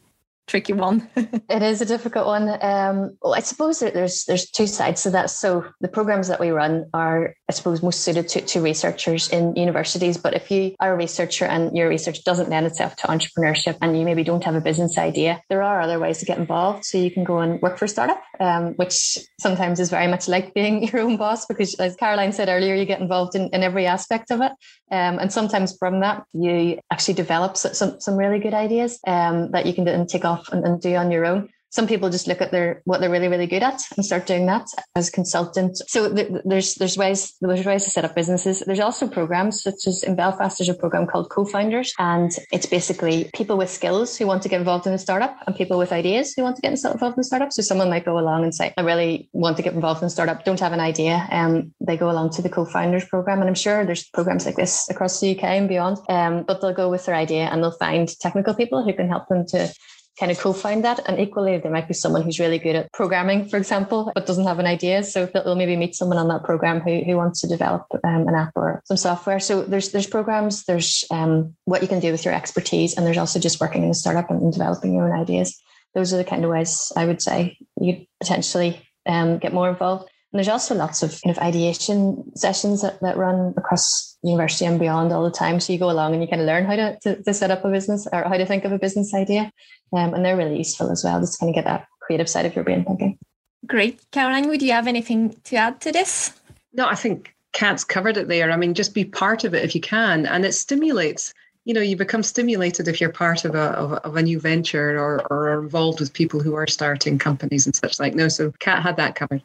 [0.50, 1.08] Tricky one.
[1.16, 2.48] it is a difficult one.
[2.60, 5.30] Um, well, I suppose there's there's two sides to that.
[5.30, 9.54] So the programs that we run are, I suppose, most suited to, to researchers in
[9.54, 10.18] universities.
[10.18, 13.96] But if you are a researcher and your research doesn't lend itself to entrepreneurship and
[13.96, 16.84] you maybe don't have a business idea, there are other ways to get involved.
[16.84, 20.26] So you can go and work for a startup, um, which sometimes is very much
[20.26, 23.62] like being your own boss because, as Caroline said earlier, you get involved in, in
[23.62, 24.52] every aspect of it.
[24.90, 29.64] Um, and sometimes from that, you actually develop some, some really good ideas um, that
[29.64, 31.48] you can then take off and, and do on your own.
[31.70, 34.46] Some people just look at their what they're really really good at and start doing
[34.46, 34.66] that
[34.96, 35.78] as consultant.
[35.86, 38.60] So there's there's ways there's ways to set up businesses.
[38.66, 43.30] There's also programs such as in belfast there's a program called co-founders and it's basically
[43.34, 46.34] people with skills who want to get involved in a startup and people with ideas
[46.34, 47.52] who want to get involved in a startup.
[47.52, 50.10] So someone might go along and say i really want to get involved in a
[50.10, 51.28] startup don't have an idea.
[51.30, 54.56] And um, they go along to the co-founders program and i'm sure there's programs like
[54.56, 55.98] this across the uk and beyond.
[56.08, 59.28] Um, but they'll go with their idea and they'll find technical people who can help
[59.28, 59.72] them to
[60.20, 61.00] kind of co-found that.
[61.08, 64.46] And equally, there might be someone who's really good at programming, for example, but doesn't
[64.46, 65.02] have an idea.
[65.02, 68.34] So they'll maybe meet someone on that program who, who wants to develop um, an
[68.34, 69.40] app or some software.
[69.40, 73.18] So there's there's programs, there's um, what you can do with your expertise, and there's
[73.18, 75.58] also just working in a startup and, developing your own ideas.
[75.94, 80.10] Those are the kind of ways I would say you potentially um, get more involved.
[80.32, 84.78] And there's also lots of kind of ideation sessions that, that run across university and
[84.78, 85.58] beyond all the time.
[85.58, 87.64] So you go along and you kind of learn how to, to, to set up
[87.64, 89.50] a business or how to think of a business idea.
[89.92, 92.46] Um, and they're really useful as well, just to kind of get that creative side
[92.46, 93.18] of your brain thinking.
[93.66, 94.00] Great.
[94.12, 96.32] Caroline, would you have anything to add to this?
[96.72, 98.52] No, I think Kat's covered it there.
[98.52, 100.26] I mean, just be part of it if you can.
[100.26, 104.16] And it stimulates you know you become stimulated if you're part of a of, of
[104.16, 108.00] a new venture or, or are involved with people who are starting companies and such
[108.00, 109.42] like no so kat had that covered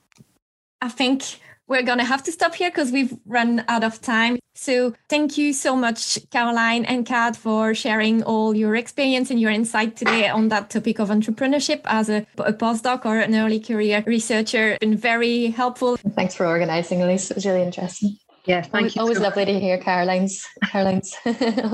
[0.81, 4.37] I think we're going to have to stop here because we've run out of time.
[4.53, 9.51] So thank you so much, Caroline and Kat, for sharing all your experience and your
[9.51, 14.03] insight today on that topic of entrepreneurship as a, a postdoc or an early career
[14.05, 14.71] researcher.
[14.71, 15.97] It's been very helpful.
[15.97, 17.31] Thanks for organizing, Elise.
[17.31, 18.17] It was really interesting.
[18.45, 19.01] Yeah, thank always, you.
[19.01, 21.15] Always so lovely to hear Caroline's Caroline's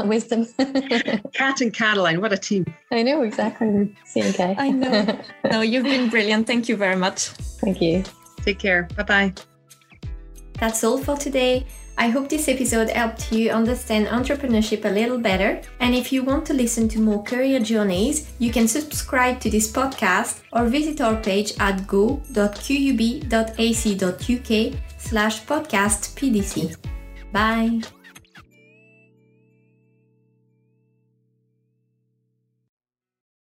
[0.06, 0.45] wisdom.
[1.34, 2.66] Kat and Caroline, what a team!
[2.91, 3.93] I know exactly.
[4.06, 4.56] CNK.
[4.58, 5.20] I know.
[5.52, 6.47] No, you've been brilliant.
[6.47, 7.28] Thank you very much.
[7.60, 8.06] Thank you.
[8.44, 8.88] Take care.
[8.96, 9.34] Bye bye.
[10.60, 11.66] That's all for today.
[11.98, 15.62] I hope this episode helped you understand entrepreneurship a little better.
[15.80, 19.72] And if you want to listen to more career journeys, you can subscribe to this
[19.72, 22.22] podcast or visit our page at go.qub.ac.uk
[24.98, 26.78] slash podcast PDC.
[27.32, 27.82] Bye.